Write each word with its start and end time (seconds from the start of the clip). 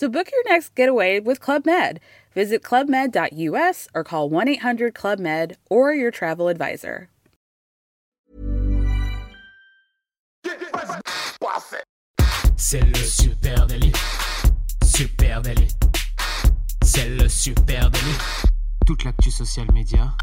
So 0.00 0.08
book 0.08 0.32
your 0.32 0.42
next 0.50 0.74
getaway 0.74 1.20
with 1.20 1.40
Club 1.40 1.66
Med. 1.66 2.00
Visit 2.34 2.62
clubmed.us 2.62 3.86
or 3.94 4.02
call 4.02 4.30
1 4.30 4.48
800 4.48 4.94
Club 4.94 5.18
Med 5.18 5.58
or 5.68 5.92
your 5.92 6.10
travel 6.10 6.48
advisor. 6.48 7.10
C'est 12.56 12.80
le 12.80 12.94
super 12.94 13.66
délit. 13.66 13.92
Super 14.84 15.42
délit. 15.42 15.76
C'est 16.82 17.10
le 17.10 17.28
super 17.28 17.90
délit. 17.90 18.18
Toute 18.86 19.04
l'actu 19.04 19.30
social 19.30 19.70
média 19.74 20.14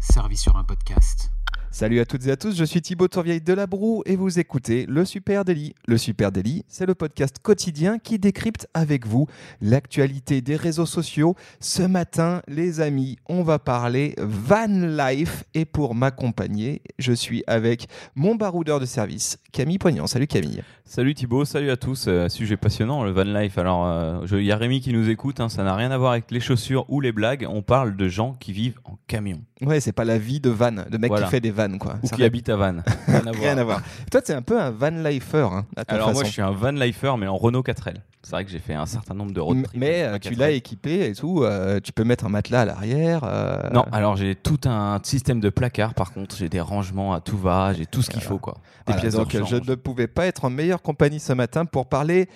servie 0.00 0.38
sur 0.38 0.56
un 0.56 0.64
podcast. 0.64 1.30
Salut 1.70 2.00
à 2.00 2.06
toutes 2.06 2.26
et 2.26 2.30
à 2.30 2.36
tous, 2.36 2.56
je 2.56 2.64
suis 2.64 2.80
Thibaut 2.80 3.08
Tourvieille 3.08 3.42
de 3.42 3.52
la 3.52 3.66
Broue 3.66 4.02
et 4.06 4.16
vous 4.16 4.38
écoutez 4.38 4.86
Le 4.88 5.04
Super 5.04 5.44
Daily. 5.44 5.74
Le 5.86 5.98
Super 5.98 6.32
Daily, 6.32 6.64
c'est 6.66 6.86
le 6.86 6.94
podcast 6.94 7.36
quotidien 7.42 7.98
qui 7.98 8.18
décrypte 8.18 8.66
avec 8.72 9.06
vous 9.06 9.26
l'actualité 9.60 10.40
des 10.40 10.56
réseaux 10.56 10.86
sociaux. 10.86 11.36
Ce 11.60 11.82
matin, 11.82 12.40
les 12.48 12.80
amis, 12.80 13.16
on 13.28 13.42
va 13.42 13.58
parler 13.58 14.14
van 14.18 14.66
life 14.66 15.44
et 15.54 15.66
pour 15.66 15.94
m'accompagner, 15.94 16.80
je 16.98 17.12
suis 17.12 17.44
avec 17.46 17.86
mon 18.16 18.34
baroudeur 18.34 18.80
de 18.80 18.86
service, 18.86 19.38
Camille 19.52 19.78
Poignant. 19.78 20.06
Salut 20.06 20.26
Camille. 20.26 20.62
Salut 20.86 21.14
Thibaut, 21.14 21.44
salut 21.44 21.70
à 21.70 21.76
tous. 21.76 22.06
Euh, 22.08 22.30
sujet 22.30 22.56
passionnant, 22.56 23.04
le 23.04 23.10
van 23.10 23.24
life. 23.24 23.58
Alors, 23.58 23.86
euh, 23.86 24.26
il 24.32 24.44
y 24.44 24.52
a 24.52 24.56
Rémi 24.56 24.80
qui 24.80 24.92
nous 24.94 25.10
écoute, 25.10 25.38
hein, 25.38 25.50
ça 25.50 25.62
n'a 25.64 25.76
rien 25.76 25.90
à 25.90 25.98
voir 25.98 26.12
avec 26.12 26.30
les 26.30 26.40
chaussures 26.40 26.86
ou 26.88 27.02
les 27.02 27.12
blagues. 27.12 27.46
On 27.48 27.60
parle 27.60 27.94
de 27.94 28.08
gens 28.08 28.32
qui 28.40 28.52
vivent 28.54 28.80
en 28.84 28.96
camion. 29.06 29.42
Ouais, 29.60 29.80
c'est 29.80 29.92
pas 29.92 30.06
la 30.06 30.16
vie 30.18 30.40
de 30.40 30.48
van, 30.50 30.72
de 30.72 30.96
mec 30.98 31.10
Voilà. 31.10 31.26
qui 31.26 31.30
fait 31.32 31.40
des 31.40 31.50
vannes 31.50 31.67
quoi. 31.76 31.96
Ou 32.02 32.06
Ça 32.06 32.14
qui 32.16 32.22
n'a 32.22 32.26
habitent 32.28 32.48
à 32.48 32.56
Vannes. 32.56 32.82
Rien 33.06 33.26
à 33.26 33.30
Rien 33.32 33.58
à 33.58 33.64
voir. 33.64 33.82
Toi, 34.10 34.22
t'es 34.22 34.32
un 34.32 34.40
peu 34.42 34.58
un 34.58 34.70
van 34.70 34.88
lifer. 34.90 35.48
Hein, 35.52 35.66
Alors 35.88 36.12
moi, 36.12 36.24
je 36.24 36.30
suis 36.30 36.40
un 36.42 36.52
van 36.52 36.70
lifer, 36.70 37.16
mais 37.18 37.26
en 37.26 37.36
Renault 37.36 37.62
4L. 37.62 37.96
C'est 38.22 38.30
vrai 38.32 38.44
que 38.44 38.50
j'ai 38.50 38.58
fait 38.58 38.74
un 38.74 38.84
certain 38.86 39.14
nombre 39.14 39.32
de 39.32 39.40
road 39.40 39.62
trips 39.62 39.80
Mais 39.80 40.02
euh, 40.02 40.18
tu 40.18 40.30
4L. 40.34 40.38
l'as 40.38 40.50
équipé 40.50 41.06
et 41.08 41.14
tout. 41.14 41.44
euh, 41.44 41.80
tu 41.82 41.92
peux 41.92 42.04
mettre 42.04 42.24
un 42.26 42.28
matelas 42.28 42.62
à 42.62 42.64
l'arrière. 42.64 43.20
euh, 43.24 43.58
Non, 43.72 43.84
alors 43.92 44.16
j'ai 44.16 44.34
tout 44.34 44.58
un 44.66 44.98
système 45.02 45.40
de 45.40 45.50
placards. 45.50 45.94
Par 45.94 46.12
contre, 46.12 46.36
j'ai 46.36 46.48
des 46.48 46.60
rangements 46.60 47.12
à 47.14 47.20
tout 47.20 47.38
va, 47.38 47.72
j'ai 47.74 47.86
tout 47.86 48.02
ce 48.02 48.10
qu'il 48.10 48.20
faut, 48.22 48.38
quoi. 48.38 48.54
Des 48.54 48.92
Voilà, 48.92 49.00
pièces 49.00 49.12
de 49.14 49.18
donc 49.18 49.30
je 49.46 49.56
ne 49.70 49.74
pouvais 49.76 50.08
pas 50.08 50.26
être 50.26 50.44
en 50.44 50.50
meilleure 50.50 50.82
compagnie 50.82 51.20
ce 51.20 51.32
matin 51.32 51.64
pour 51.64 51.86
parler 51.86 52.28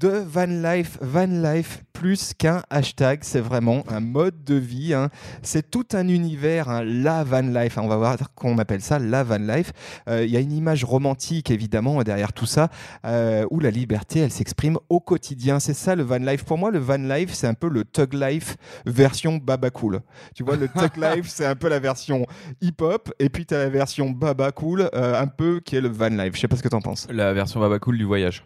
de 0.00 0.08
van 0.26 0.46
life. 0.46 0.98
Van 1.00 1.26
life 1.26 1.82
plus 1.92 2.32
qu'un 2.32 2.62
hashtag, 2.70 3.18
c'est 3.22 3.40
vraiment 3.40 3.84
un 3.88 4.00
mode 4.00 4.42
de 4.44 4.54
vie. 4.54 4.94
hein. 4.94 5.10
C'est 5.42 5.70
tout 5.70 5.84
un 5.92 6.08
univers, 6.08 6.70
hein, 6.70 6.82
la 6.82 7.24
van 7.24 7.42
life. 7.42 7.76
On 7.76 7.86
va 7.88 7.96
voir 7.98 8.16
qu'on 8.34 8.56
appelle 8.56 8.80
ça 8.80 8.98
la 8.98 9.22
van 9.22 9.36
life. 9.36 9.72
Euh, 10.08 10.24
Il 10.24 10.30
y 10.30 10.36
a 10.38 10.40
une 10.40 10.52
image 10.52 10.82
romantique 10.84 11.50
évidemment 11.50 12.02
derrière 12.02 12.32
tout 12.32 12.46
ça, 12.46 12.70
euh, 13.04 13.44
où 13.50 13.60
la 13.60 13.70
liberté, 13.70 14.20
elle 14.20 14.30
s'exprime 14.32 14.78
au 14.88 15.00
quotidien. 15.00 15.60
C'est 15.60 15.74
ça 15.74 15.94
le 15.94 16.02
van 16.02 16.16
life. 16.16 16.44
Pour 16.44 16.56
moi, 16.56 16.70
le 16.70 16.78
van 16.78 16.96
life, 16.96 17.34
c'est 17.34 17.46
un 17.46 17.54
peu 17.54 17.68
le 17.68 17.84
thug 17.84 18.14
life 18.14 18.56
version 18.86 19.36
baba 19.36 19.68
cool. 19.68 20.00
Tu 20.34 20.42
vois, 20.42 20.56
le 20.56 20.68
thug 20.74 20.96
life, 20.96 21.26
c'est 21.28 21.44
un 21.44 21.54
peu 21.56 21.68
la 21.68 21.78
version 21.80 22.26
hip-hop, 22.62 23.12
et 23.18 23.28
puis 23.28 23.44
tu 23.44 23.54
as 23.54 23.58
la 23.58 23.68
version 23.68 24.08
baba 24.08 24.52
cool, 24.52 24.88
euh, 24.94 25.20
un 25.20 25.26
peu 25.26 25.60
qui 25.62 25.76
est 25.76 25.80
le 25.82 25.88
van 25.88 26.08
life. 26.08 26.34
Je 26.36 26.40
sais 26.40 26.48
pas 26.48 26.56
ce 26.56 26.62
que 26.62 26.68
tu 26.68 26.76
en 26.76 26.80
penses. 26.80 27.06
La 27.10 27.34
version 27.34 27.60
baba 27.60 27.78
cool 27.78 27.98
du 27.98 28.04
voyage. 28.04 28.42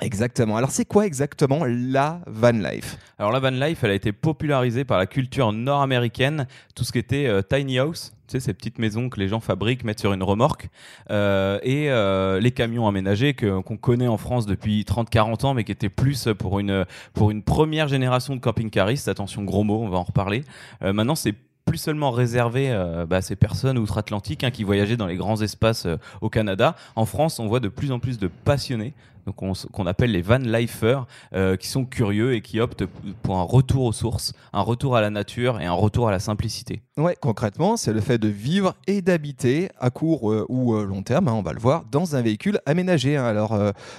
Exactement. 0.00 0.56
Alors, 0.56 0.72
c'est 0.72 0.84
quoi 0.84 1.06
exactement 1.06 1.60
la 1.64 2.20
van 2.26 2.50
life? 2.50 2.98
Alors 3.16 3.30
la 3.30 3.38
van 3.38 3.50
life, 3.50 3.84
elle 3.84 3.92
a 3.92 3.94
été 3.94 4.10
popularisée 4.10 4.84
par 4.84 4.98
la 4.98 5.06
culture 5.06 5.52
nord-américaine, 5.52 6.48
tout 6.74 6.82
ce 6.82 6.90
qui 6.90 6.98
était 6.98 7.26
euh, 7.26 7.42
tiny 7.42 7.78
house, 7.78 8.12
tu 8.26 8.32
sais, 8.32 8.40
ces 8.40 8.54
petites 8.54 8.78
maisons 8.80 9.08
que 9.08 9.20
les 9.20 9.28
gens 9.28 9.38
fabriquent, 9.38 9.84
mettent 9.84 10.00
sur 10.00 10.12
une 10.12 10.24
remorque, 10.24 10.68
euh, 11.12 11.60
et 11.62 11.90
euh, 11.90 12.40
les 12.40 12.50
camions 12.50 12.88
aménagés 12.88 13.34
que- 13.34 13.60
qu'on 13.60 13.76
connaît 13.76 14.08
en 14.08 14.16
France 14.16 14.46
depuis 14.46 14.84
30-40 14.84 15.44
ans, 15.44 15.54
mais 15.54 15.62
qui 15.62 15.70
étaient 15.70 15.88
plus 15.88 16.28
pour 16.36 16.58
une, 16.58 16.84
pour 17.12 17.30
une 17.30 17.44
première 17.44 17.86
génération 17.86 18.34
de 18.34 18.40
camping-caristes. 18.40 19.06
Attention, 19.06 19.44
gros 19.44 19.62
mot, 19.62 19.80
on 19.80 19.88
va 19.90 19.98
en 19.98 20.02
reparler. 20.02 20.42
Maintenant, 20.80 21.14
c'est 21.14 21.34
plus 21.64 21.78
seulement 21.78 22.10
réservé 22.10 22.68
bah, 23.08 23.18
à 23.18 23.22
ces 23.22 23.36
personnes 23.36 23.78
outre-Atlantique 23.78 24.44
hein, 24.44 24.50
qui 24.50 24.64
voyageaient 24.64 24.96
dans 24.98 25.06
les 25.06 25.16
grands 25.16 25.40
espaces 25.40 25.86
au 26.20 26.28
Canada. 26.28 26.74
En 26.96 27.06
France, 27.06 27.38
on 27.38 27.46
voit 27.46 27.60
de 27.60 27.68
plus 27.68 27.90
en 27.92 27.98
plus 28.00 28.18
de 28.18 28.28
passionnés, 28.28 28.92
donc 29.26 29.36
qu'on 29.72 29.86
appelle 29.86 30.12
les 30.12 30.22
van 30.22 30.38
lifers, 30.38 31.06
euh, 31.34 31.56
qui 31.56 31.68
sont 31.68 31.84
curieux 31.84 32.34
et 32.34 32.40
qui 32.40 32.60
optent 32.60 32.84
pour 33.22 33.36
un 33.38 33.42
retour 33.42 33.84
aux 33.84 33.92
sources, 33.92 34.32
un 34.52 34.60
retour 34.60 34.96
à 34.96 35.00
la 35.00 35.10
nature 35.10 35.60
et 35.60 35.64
un 35.66 35.72
retour 35.72 36.08
à 36.08 36.10
la 36.10 36.18
simplicité. 36.18 36.82
Ouais, 36.96 37.16
concrètement, 37.20 37.76
c'est 37.76 37.92
le 37.92 38.00
fait 38.00 38.18
de 38.18 38.28
vivre 38.28 38.74
et 38.86 39.02
d'habiter 39.02 39.68
à 39.80 39.90
court 39.90 40.30
euh, 40.32 40.46
ou 40.48 40.74
euh, 40.74 40.84
long 40.84 41.02
terme, 41.02 41.28
hein, 41.28 41.34
on 41.34 41.42
va 41.42 41.52
le 41.52 41.58
voir, 41.60 41.84
dans 41.90 42.16
un 42.16 42.22
véhicule 42.22 42.60
aménagé. 42.66 43.16
hein. 43.16 43.24
Alors, 43.24 43.58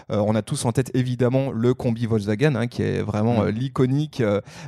on 0.09 0.35
a 0.35 0.41
tous 0.41 0.65
en 0.65 0.71
tête 0.71 0.91
évidemment 0.93 1.51
le 1.51 1.73
combi 1.73 2.05
Volkswagen, 2.05 2.55
hein, 2.55 2.67
qui 2.67 2.83
est 2.83 3.01
vraiment 3.01 3.43
l'iconique 3.45 4.21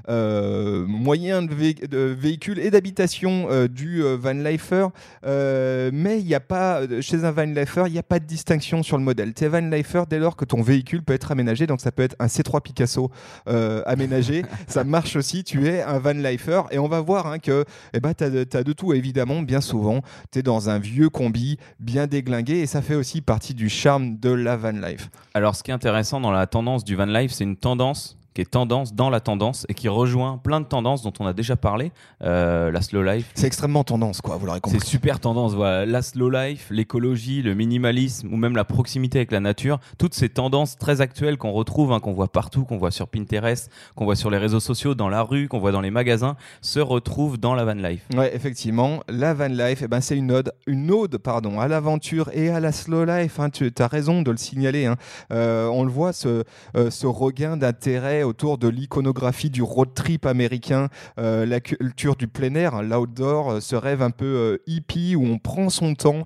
moyen 0.07 1.41
de, 1.44 1.53
vé- 1.53 1.88
de 1.88 1.97
véhicule 2.18 2.59
et 2.59 2.69
d'habitation 2.72 3.47
du 3.68 4.01
van 4.01 4.34
lifer. 4.34 4.88
Mais 5.24 6.19
il 6.19 6.25
n'y 6.25 6.35
a 6.35 6.39
pas, 6.39 6.81
chez 7.01 7.24
un 7.24 7.31
van 7.31 7.44
lifer, 7.45 7.84
il 7.88 7.94
n'y 7.94 8.00
a 8.00 8.03
pas 8.03 8.19
de 8.19 8.25
distinction 8.25 8.84
sur 8.84 8.97
le 8.97 9.03
modèle. 9.03 9.34
Tu 9.34 9.44
es 9.44 9.47
van 9.47 9.59
lifer 9.62 10.03
dès 10.09 10.19
lors 10.19 10.35
que 10.35 10.45
ton 10.47 10.62
véhicule 10.62 11.03
peut 11.03 11.13
être 11.13 11.31
aménagé, 11.31 11.68
donc 11.68 11.81
ça 11.81 11.91
peut 11.91 12.03
être 12.03 12.16
un 12.19 12.28
C3 12.28 12.62
Picasso 12.62 13.12
euh, 13.47 13.81
aménagé, 13.85 14.44
ça 14.68 14.84
marche 14.84 15.16
aussi, 15.16 15.44
tu 15.44 15.68
es 15.68 15.81
un 15.81 16.00
van 16.00 16.13
lifer. 16.13 16.63
Et 16.72 16.80
on 16.80 16.88
va 16.88 17.02
voir 17.02 17.28
hein, 17.28 17.40
que 17.40 17.66
eh 17.94 18.00
ben, 18.00 18.13
tu 18.13 18.24
as, 18.24 18.30
de 18.30 18.74
tout, 18.74 18.94
évidemment, 18.94 19.41
bien 19.41 19.62
souvent. 19.62 20.02
Tu 20.31 20.40
es 20.40 20.44
dans 20.44 20.69
un 20.69 20.80
vieux 20.80 21.09
combi 21.09 21.57
bien 21.80 22.07
déglingué 22.07 22.59
et 22.59 22.66
ça 22.66 22.81
fait 22.81 22.96
aussi 22.96 23.22
partie 23.22 23.53
du 23.53 23.69
charme 23.69 24.18
de 24.18 24.31
la 24.31 24.57
van 24.57 24.72
life. 24.72 25.09
Alors 25.34 25.56
ce 25.56 25.63
qui 25.63 25.72
est 25.72 25.74
intéressant 25.74 26.19
dans 26.19 26.31
la 26.31 26.47
tendance 26.47 26.84
du 26.84 26.96
van 26.96 27.06
life, 27.06 27.31
c'est 27.31 27.44
une 27.44 27.57
tendance 27.57 28.16
qui 28.38 28.42
est 28.42 28.46
tendance 28.46 28.94
dans 28.94 29.09
la 29.09 29.20
tendance 29.20 29.66
et 29.68 29.74
qui 29.74 29.88
rejoint 29.88 30.38
plein 30.38 30.62
de 30.62 30.68
tendances 30.68 31.02
dont 31.02 31.14
on 31.20 31.25
a 31.25 31.34
déjà 31.34 31.56
parlé. 31.56 31.92
Euh, 32.24 32.70
la 32.70 32.84
slow 32.84 33.02
life, 33.02 33.31
C'est 33.34 33.48
extrêmement 33.48 33.84
tendance, 33.84 34.22
quoi, 34.22 34.38
vous 34.38 34.46
l'aurez 34.46 34.62
compris. 34.62 34.80
C'est 34.80 34.86
super 34.86 35.20
tendance, 35.20 35.56
voilà. 35.56 35.88
La 35.88 36.03
slow 36.03 36.30
life, 36.30 36.68
l'écologie, 36.70 37.42
le 37.42 37.56
minimalisme 37.56 38.31
ou 38.31 38.38
même 38.38 38.56
la 38.56 38.64
proximité 38.64 39.18
avec 39.18 39.31
la 39.31 39.40
nature, 39.40 39.80
toutes 39.98 40.14
ces 40.14 40.30
tendances 40.30 40.78
très 40.78 41.02
actuelles 41.02 41.40
qu'on 41.40 41.52
retrouve, 41.52 41.92
hein, 41.92 42.00
qu'on 42.00 42.14
voit 42.14 42.28
partout, 42.31 42.64
qu'on 42.64 42.78
voit 42.78 42.92
sur 42.92 43.08
Pinterest, 43.08 43.72
qu'on 43.96 44.06
voit 44.06 44.16
sur 44.16 44.30
les 44.30 44.38
réseaux 44.38 44.59
sociaux, 44.59 44.94
dans 44.94 45.09
la 45.09 45.24
rue, 45.24 45.48
qu'on 45.48 45.58
voit 45.58 45.72
dans 45.72 45.81
les 45.81 45.90
magasins, 45.90 46.36
se 46.62 46.80
retrouvent 46.80 47.40
dans 47.40 47.56
la 47.56 47.66
van 47.66 47.74
life. 47.74 48.06
Ouais, 48.16 48.36
effectivement, 48.36 49.00
la 49.09 49.34
van 49.34 49.48
life, 49.48 49.80
eh 49.84 49.88
ben, 49.88 50.00
c'est 50.00 50.16
une 50.16 50.31
ode, 50.31 50.54
une 50.68 50.92
ode 50.92 51.18
pardon, 51.18 51.59
à 51.59 51.68
l'aventure 51.68 52.30
et 52.34 52.50
à 52.52 52.59
la 52.59 52.72
slow 52.72 53.04
life. 53.04 53.40
hein. 53.40 53.50
Tu 53.50 53.74
as 53.80 53.88
raison 53.88 54.22
de 54.22 54.30
le 54.30 54.38
signaler. 54.38 54.86
hein. 54.86 54.96
Euh, 55.34 55.66
on 55.69 55.84
le 55.84 55.90
voit, 55.90 56.14
ce, 56.14 56.44
euh, 56.75 56.92
ce 56.92 57.08
regain 57.08 57.58
d'intérêt 57.58 58.22
autour 58.27 58.57
de 58.57 58.67
l'iconographie 58.67 59.49
du 59.49 59.61
road 59.61 59.89
trip 59.95 60.25
américain, 60.25 60.89
euh, 61.19 61.45
la 61.45 61.59
culture 61.59 62.15
du 62.15 62.27
plein 62.27 62.53
air, 62.55 62.75
hein, 62.75 62.83
l'outdoor, 62.83 63.51
euh, 63.51 63.59
ce 63.59 63.75
rêve 63.75 64.01
un 64.01 64.11
peu 64.11 64.25
euh, 64.25 64.57
hippie 64.67 65.15
où 65.15 65.25
on 65.25 65.39
prend 65.39 65.69
son 65.69 65.95
temps 65.95 66.25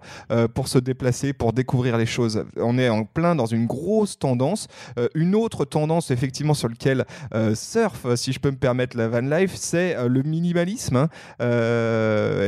pour 0.54 0.68
se 0.68 0.80
déplacer, 0.80 1.34
pour 1.34 1.54
découvrir 1.54 1.98
les 1.98 2.06
choses. 2.06 2.46
On 2.58 2.78
est 2.78 2.90
en 2.90 3.04
plein 3.04 3.36
dans 3.36 3.46
une 3.46 3.68
grosse 3.68 4.18
tendance. 4.18 4.68
Une 5.14 5.36
autre 5.36 5.66
tendance, 5.66 6.10
effectivement, 6.12 6.54
sur 6.54 6.70
laquelle 6.70 7.06
surf, 7.54 8.16
si 8.16 8.32
je 8.34 8.40
peux 8.40 8.50
me 8.50 8.56
permettre, 8.58 8.98
la 8.98 9.08
van 9.08 9.22
life, 9.22 9.54
c'est 9.56 9.96
le 10.08 10.24
minimalisme. 10.24 10.96
hein. 10.96 11.10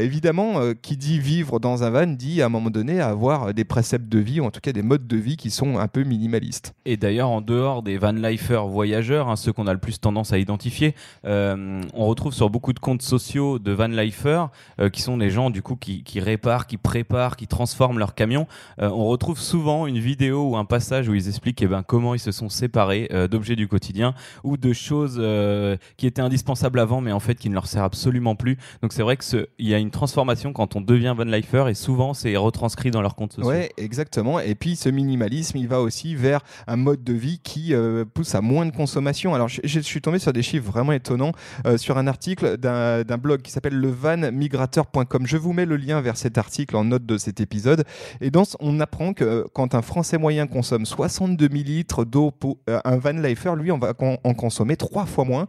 Évidemment, 0.01 0.73
qui 0.81 0.97
dit 0.97 1.19
vivre 1.19 1.59
dans 1.59 1.83
un 1.83 1.89
van 1.89 2.07
dit 2.07 2.41
à 2.41 2.47
un 2.47 2.49
moment 2.49 2.69
donné 2.69 2.99
avoir 3.01 3.53
des 3.53 3.65
préceptes 3.65 4.09
de 4.09 4.19
vie, 4.19 4.39
ou 4.39 4.45
en 4.45 4.51
tout 4.51 4.61
cas 4.61 4.71
des 4.71 4.81
modes 4.81 5.07
de 5.07 5.17
vie 5.17 5.37
qui 5.37 5.51
sont 5.51 5.77
un 5.77 5.87
peu 5.87 6.03
minimalistes. 6.03 6.73
Et 6.85 6.97
d'ailleurs, 6.97 7.29
en 7.29 7.41
dehors 7.41 7.83
des 7.83 7.97
van 7.97 8.13
lifers 8.13 8.67
voyageurs, 8.67 9.29
hein, 9.29 9.35
ceux 9.43 9.53
qu'on 9.53 9.67
a 9.67 9.73
le 9.73 9.79
plus 9.79 9.99
tendance 9.99 10.33
à 10.33 10.37
identifier, 10.39 10.95
euh, 11.25 11.81
on 11.93 12.05
retrouve 12.07 12.33
sur 12.33 12.49
beaucoup 12.49 12.73
de 12.73 12.79
comptes 12.79 13.01
sociaux 13.01 13.59
de 13.59 13.71
van 13.71 13.87
lifers, 13.87 14.49
euh, 14.79 14.89
qui 14.89 15.01
sont 15.01 15.17
des 15.17 15.29
gens 15.29 15.49
du 15.49 15.61
coup 15.61 15.75
qui, 15.75 16.03
réparent, 16.19 16.65
qui 16.67 16.77
préparent, 16.77 17.35
qui 17.35 17.47
transforment 17.47 17.99
leur 17.99 18.15
camion. 18.15 18.47
Euh, 18.81 18.89
on 18.89 19.05
retrouve 19.05 19.39
souvent 19.39 19.85
une 19.87 19.99
vidéo 19.99 20.49
ou 20.51 20.57
un 20.57 20.65
passage 20.65 21.09
où 21.09 21.13
ils 21.13 21.27
expliquent 21.27 21.61
eh 21.61 21.67
ben, 21.67 21.83
comment 21.83 22.15
ils 22.15 22.19
se 22.19 22.31
sont 22.31 22.49
séparés 22.49 23.07
euh, 23.11 23.27
d'objets 23.27 23.55
du 23.55 23.67
quotidien 23.67 24.13
ou 24.43 24.57
de 24.57 24.73
choses 24.73 25.21
qui 25.97 26.07
étaient 26.07 26.21
indispensables 26.21 26.79
avant, 26.79 27.01
mais 27.01 27.11
en 27.11 27.19
fait 27.19 27.35
qui 27.35 27.49
ne 27.49 27.53
leur 27.53 27.67
servent 27.67 27.85
absolument 27.85 28.35
plus. 28.35 28.57
Donc 28.81 28.93
c'est 28.93 29.03
vrai 29.03 29.17
que 29.17 29.23
ce- 29.23 29.47
il 29.59 29.67
y 29.67 29.73
a 29.73 29.77
une 29.77 29.91
transformation 29.91 30.53
quand 30.53 30.75
on 30.75 30.81
devient 30.81 31.13
van 31.17 31.25
lifer 31.25 31.65
et 31.69 31.73
souvent 31.73 32.13
c'est 32.13 32.35
retranscrit 32.37 32.91
dans 32.91 33.01
leurs 33.01 33.15
comptes 33.15 33.33
sociaux. 33.33 33.49
Ouais, 33.49 33.71
exactement. 33.77 34.39
Et 34.39 34.55
puis 34.55 34.75
ce 34.75 34.89
minimalisme, 34.89 35.57
il 35.57 35.67
va 35.67 35.81
aussi 35.81 36.15
vers 36.15 36.41
un 36.67 36.75
mode 36.77 37.03
de 37.03 37.13
vie 37.13 37.39
qui 37.43 37.73
pousse 38.13 38.35
à 38.35 38.41
moins 38.41 38.65
de 38.65 38.75
consommation. 38.75 39.22
Alors, 39.31 39.47
je, 39.47 39.79
suis 39.79 40.01
tombé 40.01 40.19
sur 40.19 40.33
des 40.33 40.41
chiffres 40.41 40.69
vraiment 40.69 40.91
étonnants 40.91 41.31
euh, 41.65 41.77
sur 41.77 41.97
un 41.97 42.07
article 42.07 42.57
d'un 42.57 43.17
blog 43.17 43.41
qui 43.41 43.51
s'appelle 43.51 43.79
levanmigrateur.com. 43.79 45.25
Je 45.25 45.37
vous 45.37 45.53
mets 45.53 45.65
le 45.65 45.77
lien 45.77 46.01
vers 46.01 46.17
cet 46.17 46.37
article 46.37 46.75
en 46.75 46.83
note 46.83 47.05
de 47.05 47.17
cet 47.17 47.39
épisode. 47.39 47.85
Et 48.19 48.31
dans, 48.31 48.43
on 48.59 48.79
apprend 48.81 49.13
que 49.13 49.23
euh, 49.23 49.43
quand 49.53 49.75
un 49.75 49.81
Français 49.81 50.17
moyen 50.17 50.47
consomme 50.47 50.85
62 50.85 51.47
millilitres 51.47 52.05
d'eau 52.05 52.33
euh, 52.69 52.79
un 52.83 52.97
van 52.97 53.11
lifer, 53.11 53.55
lui, 53.55 53.71
on 53.71 53.77
va 53.77 53.93
en 53.99 54.33
consommer 54.33 54.75
trois 54.75 55.05
fois 55.05 55.23
moins. 55.23 55.47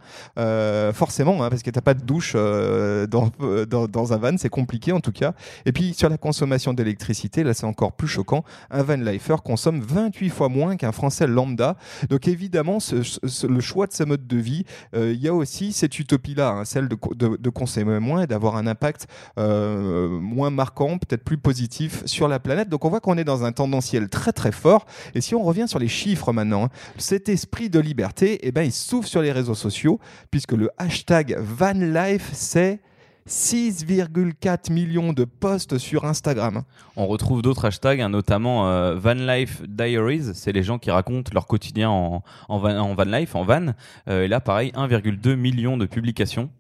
Forcément, 0.92 1.42
hein, 1.42 1.50
parce 1.50 1.62
que 1.62 1.70
t'as 1.70 1.80
pas 1.80 1.94
de 1.94 2.02
douche 2.02 2.34
dans, 2.34 4.12
un 4.12 4.16
van, 4.16 4.36
c'est 4.36 4.48
compliqué 4.48 4.92
en 4.92 5.00
tout 5.00 5.12
cas. 5.12 5.32
Et 5.66 5.72
puis 5.72 5.94
sur 5.94 6.08
la 6.08 6.18
consommation 6.18 6.74
d'électricité, 6.74 7.42
là 7.42 7.54
c'est 7.54 7.66
encore 7.66 7.92
plus 7.92 8.08
choquant. 8.08 8.44
Un 8.70 8.82
van 8.82 8.96
lifer 8.96 9.36
consomme 9.42 9.80
28 9.80 10.30
fois 10.30 10.48
moins 10.48 10.76
qu'un 10.76 10.92
Français 10.92 11.26
lambda. 11.26 11.76
Donc 12.10 12.28
évidemment, 12.28 12.78
le 12.92 13.60
choix 13.64 13.86
de 13.88 13.92
ce 13.92 14.04
mode 14.04 14.26
de 14.26 14.36
vie, 14.36 14.64
euh, 14.94 15.12
il 15.12 15.20
y 15.20 15.28
a 15.28 15.34
aussi 15.34 15.72
cette 15.72 15.98
utopie-là, 15.98 16.50
hein, 16.50 16.64
celle 16.64 16.88
de, 16.88 16.96
de- 17.14 17.36
de 17.36 17.50
consommer 17.50 17.98
moins 17.98 18.22
et 18.22 18.26
d'avoir 18.26 18.54
un 18.56 18.66
impact 18.66 19.06
euh, 19.38 20.08
moins 20.20 20.50
marquant, 20.50 20.98
peut-être 20.98 21.24
plus 21.24 21.38
positif 21.38 22.02
sur 22.06 22.28
la 22.28 22.38
planète. 22.38 22.68
Donc 22.68 22.84
on 22.84 22.90
voit 22.90 23.00
qu'on 23.00 23.18
est 23.18 23.24
dans 23.24 23.44
un 23.44 23.52
tendanciel 23.52 24.08
très 24.08 24.32
très 24.32 24.52
fort. 24.52 24.86
Et 25.14 25.20
si 25.20 25.34
on 25.34 25.42
revient 25.42 25.66
sur 25.66 25.78
les 25.78 25.88
chiffres 25.88 26.32
maintenant, 26.32 26.64
hein, 26.66 26.70
cet 26.98 27.28
esprit 27.28 27.70
de 27.70 27.80
liberté, 27.80 28.38
eh 28.42 28.52
ben, 28.52 28.62
il 28.62 28.72
s'ouvre 28.72 29.08
sur 29.08 29.22
les 29.22 29.32
réseaux 29.32 29.54
sociaux, 29.54 29.98
puisque 30.30 30.52
le 30.52 30.70
hashtag 30.78 31.36
VanLife, 31.40 32.30
c'est 32.32 32.80
6,4 33.28 34.70
millions 34.70 35.12
de 35.14 35.24
posts 35.24 35.78
sur 35.78 36.04
Instagram. 36.04 36.62
On 36.96 37.06
retrouve 37.06 37.40
d'autres 37.40 37.64
hashtags, 37.64 38.00
hein, 38.00 38.10
notamment 38.10 38.68
euh, 38.68 38.96
Van 38.96 39.14
Life 39.14 39.62
Diaries, 39.66 40.34
c'est 40.34 40.52
les 40.52 40.62
gens 40.62 40.78
qui 40.78 40.90
racontent 40.90 41.30
leur 41.32 41.46
quotidien 41.46 41.88
en, 41.88 42.22
en, 42.48 42.58
van, 42.58 42.76
en 42.76 42.94
van 42.94 43.04
life, 43.04 43.34
en 43.34 43.44
van. 43.44 43.68
Euh, 44.08 44.24
et 44.24 44.28
là, 44.28 44.40
pareil, 44.40 44.72
1,2 44.72 45.36
million 45.36 45.76
de 45.78 45.86
publications. 45.86 46.50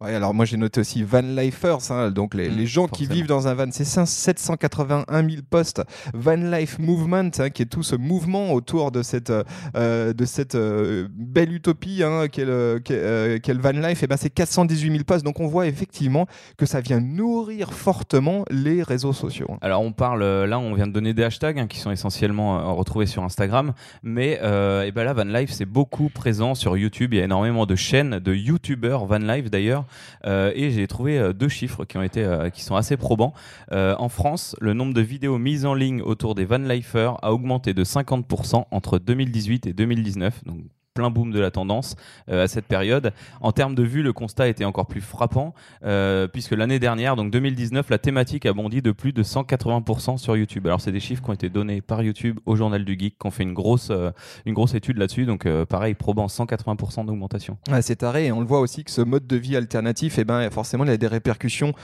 Ouais, 0.00 0.14
alors 0.14 0.34
moi 0.34 0.44
j'ai 0.44 0.56
noté 0.56 0.80
aussi 0.80 1.02
Van 1.02 1.22
Lifers, 1.22 1.90
hein, 1.90 2.10
donc 2.10 2.34
les, 2.34 2.46
Mm, 2.48 2.56
les 2.56 2.66
gens 2.66 2.88
qui 2.88 3.06
vivent 3.06 3.26
dans 3.26 3.48
un 3.48 3.54
van, 3.54 3.66
c'est 3.70 3.84
5 3.84 4.06
781 4.06 5.28
000 5.28 5.42
posts. 5.48 5.82
Van 6.14 6.36
Life 6.36 6.78
Movement, 6.78 7.30
hein, 7.38 7.50
qui 7.50 7.62
est 7.62 7.66
tout 7.66 7.82
ce 7.82 7.96
mouvement 7.96 8.52
autour 8.52 8.90
de 8.90 9.02
cette, 9.02 9.32
euh, 9.76 10.12
de 10.12 10.24
cette 10.24 10.54
euh, 10.54 11.08
belle 11.10 11.52
utopie 11.52 12.02
hein, 12.02 12.28
qu'est 12.28 12.44
le, 12.44 12.80
qu'est, 12.82 12.98
euh, 12.98 13.38
le 13.46 13.60
Van 13.60 13.70
Life, 13.70 14.02
et 14.02 14.06
ben 14.06 14.16
c'est 14.16 14.30
418 14.30 14.90
000 14.90 15.04
posts. 15.04 15.24
Donc 15.24 15.40
on 15.40 15.46
voit 15.46 15.66
effectivement 15.66 16.26
que 16.56 16.66
ça 16.66 16.80
vient 16.80 17.00
nourrir 17.00 17.72
fortement 17.72 18.44
les 18.50 18.82
réseaux 18.82 19.12
sociaux. 19.12 19.48
Alors 19.60 19.82
on 19.82 19.92
parle, 19.92 20.24
là 20.44 20.58
on 20.58 20.74
vient 20.74 20.86
de 20.86 20.92
donner 20.92 21.14
des 21.14 21.24
hashtags 21.24 21.66
qui 21.68 21.78
sont 21.78 21.90
essentiellement 21.90 22.74
retrouvés 22.74 23.06
sur 23.06 23.22
Instagram, 23.22 23.72
mais 24.02 24.32
et 24.34 24.92
ben 24.92 25.04
là 25.04 25.12
Van 25.12 25.24
Life 25.24 25.50
c'est 25.50 25.64
beaucoup 25.64 26.08
présent 26.08 26.54
sur 26.54 26.76
YouTube, 26.76 27.14
il 27.14 27.18
y 27.18 27.20
a 27.20 27.24
énormément 27.24 27.66
de 27.66 27.74
chaînes 27.76 28.18
de 28.18 28.34
YouTubers 28.34 29.04
Van 29.06 29.18
Life 29.18 29.50
d'ailleurs, 29.50 29.85
euh, 30.24 30.52
et 30.54 30.70
j'ai 30.70 30.86
trouvé 30.86 31.18
euh, 31.18 31.32
deux 31.32 31.48
chiffres 31.48 31.86
euh, 32.16 32.50
qui 32.50 32.62
sont 32.62 32.76
assez 32.76 32.96
probants. 32.96 33.32
En 33.70 34.08
France, 34.08 34.56
le 34.60 34.72
nombre 34.72 34.94
de 34.94 35.00
vidéos 35.00 35.38
mises 35.38 35.66
en 35.66 35.74
ligne 35.74 36.02
autour 36.02 36.34
des 36.34 36.44
Van 36.44 36.58
Lifers 36.58 37.16
a 37.22 37.32
augmenté 37.32 37.74
de 37.74 37.84
50% 37.84 38.66
entre 38.70 38.98
2018 38.98 39.66
et 39.66 39.72
2019, 39.72 40.44
donc 40.44 40.60
plein 40.96 41.10
boom 41.10 41.30
de 41.30 41.38
la 41.38 41.50
tendance 41.50 41.94
euh, 42.30 42.44
à 42.44 42.48
cette 42.48 42.64
période. 42.64 43.12
En 43.40 43.52
termes 43.52 43.74
de 43.74 43.82
vues, 43.82 44.02
le 44.02 44.12
constat 44.12 44.48
était 44.48 44.64
encore 44.64 44.86
plus 44.86 45.02
frappant, 45.02 45.54
euh, 45.84 46.26
puisque 46.26 46.52
l'année 46.52 46.78
dernière, 46.78 47.16
donc 47.16 47.30
2019, 47.30 47.90
la 47.90 47.98
thématique 47.98 48.46
a 48.46 48.52
bondi 48.54 48.80
de 48.80 48.92
plus 48.92 49.12
de 49.12 49.22
180% 49.22 50.16
sur 50.16 50.36
YouTube. 50.36 50.66
Alors 50.66 50.80
c'est 50.80 50.90
des 50.90 51.00
chiffres 51.00 51.22
qui 51.22 51.30
ont 51.30 51.34
été 51.34 51.50
donnés 51.50 51.82
par 51.82 52.02
YouTube 52.02 52.40
au 52.46 52.56
Journal 52.56 52.84
du 52.84 52.98
Geek, 52.98 53.18
qui 53.20 53.26
ont 53.26 53.30
fait 53.30 53.42
une 53.42 53.52
grosse, 53.52 53.90
euh, 53.90 54.10
une 54.46 54.54
grosse 54.54 54.74
étude 54.74 54.96
là-dessus, 54.96 55.26
donc 55.26 55.46
pareil, 55.66 55.94
probant 55.94 56.26
180% 56.26 57.04
d'augmentation. 57.04 57.58
Ouais, 57.70 57.82
c'est 57.82 57.96
taré 57.96 58.26
et 58.26 58.32
on 58.32 58.40
le 58.40 58.46
voit 58.46 58.60
aussi 58.60 58.82
que 58.82 58.90
ce 58.90 59.02
mode 59.02 59.26
de 59.26 59.36
vie 59.36 59.56
alternatif, 59.56 60.18
eh 60.18 60.24
ben, 60.24 60.48
forcément, 60.50 60.84
il 60.84 60.90
a 60.90 60.96
des 60.96 61.06
répercussions 61.06 61.74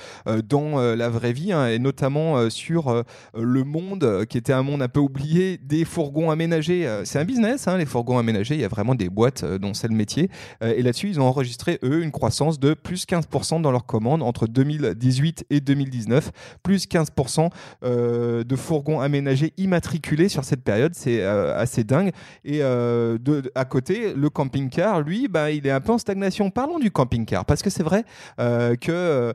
dans 0.49 0.81
la 0.81 1.09
vraie 1.11 1.33
vie 1.33 1.53
hein, 1.53 1.67
et 1.67 1.79
notamment 1.79 2.49
sur 2.49 3.05
le 3.35 3.65
monde 3.65 4.25
qui 4.29 4.39
était 4.39 4.55
un 4.55 4.63
monde 4.63 4.81
un 4.81 4.89
peu 4.89 5.01
oublié 5.01 5.59
des 5.59 5.85
fourgons 5.85 6.31
aménagés. 6.31 6.89
C'est 7.05 7.19
un 7.19 7.25
business, 7.25 7.69
hein, 7.69 7.77
les 7.77 7.87
fourgons 7.87 8.19
aménagés. 8.19 8.55
Il 8.55 8.61
y 8.61 8.65
a 8.65 8.69
vraiment 8.69 8.95
des 8.95 9.02
boîtes 9.09 9.45
euh, 9.45 9.59
dont 9.59 9.75
c'est 9.75 9.89
le 9.89 9.95
métier. 9.95 10.31
Euh, 10.63 10.75
et 10.77 10.83
là-dessus, 10.83 11.09
ils 11.09 11.21
ont 11.21 11.25
enregistré, 11.25 11.79
eux, 11.83 12.03
une 12.03 12.11
croissance 12.11 12.59
de 12.59 12.75
plus 12.75 13.05
15% 13.07 13.61
dans 13.63 13.71
leurs 13.73 13.87
commandes 13.87 14.23
entre 14.23 14.47
2018 14.47 15.47
et 15.51 15.61
2019. 15.61 16.31
Plus 16.63 16.87
15% 16.87 17.51
euh, 17.85 18.45
de 18.45 18.57
fourgons 18.57 19.01
aménagés 19.01 19.53
immatriculés 19.57 20.29
sur 20.29 20.45
cette 20.45 20.63
période. 20.63 20.93
C'est 20.95 21.23
assez 21.23 21.85
dingue. 21.85 22.13
Et 22.45 22.59
de, 22.61 23.51
à 23.55 23.65
côté, 23.65 24.15
le 24.15 24.31
camping-car, 24.31 25.01
lui, 25.01 25.29
bah, 25.29 25.51
il 25.51 25.67
est 25.67 25.71
un 25.71 25.81
peu 25.81 25.93
en 25.93 25.99
stagnation. 25.99 26.51
Parlons 26.51 26.79
du 26.79 26.91
camping-car, 26.91 27.45
parce 27.45 27.63
que 27.63 27.71
c'est 27.71 27.83
vrai 27.83 28.05
euh, 28.39 28.77
que 28.77 29.33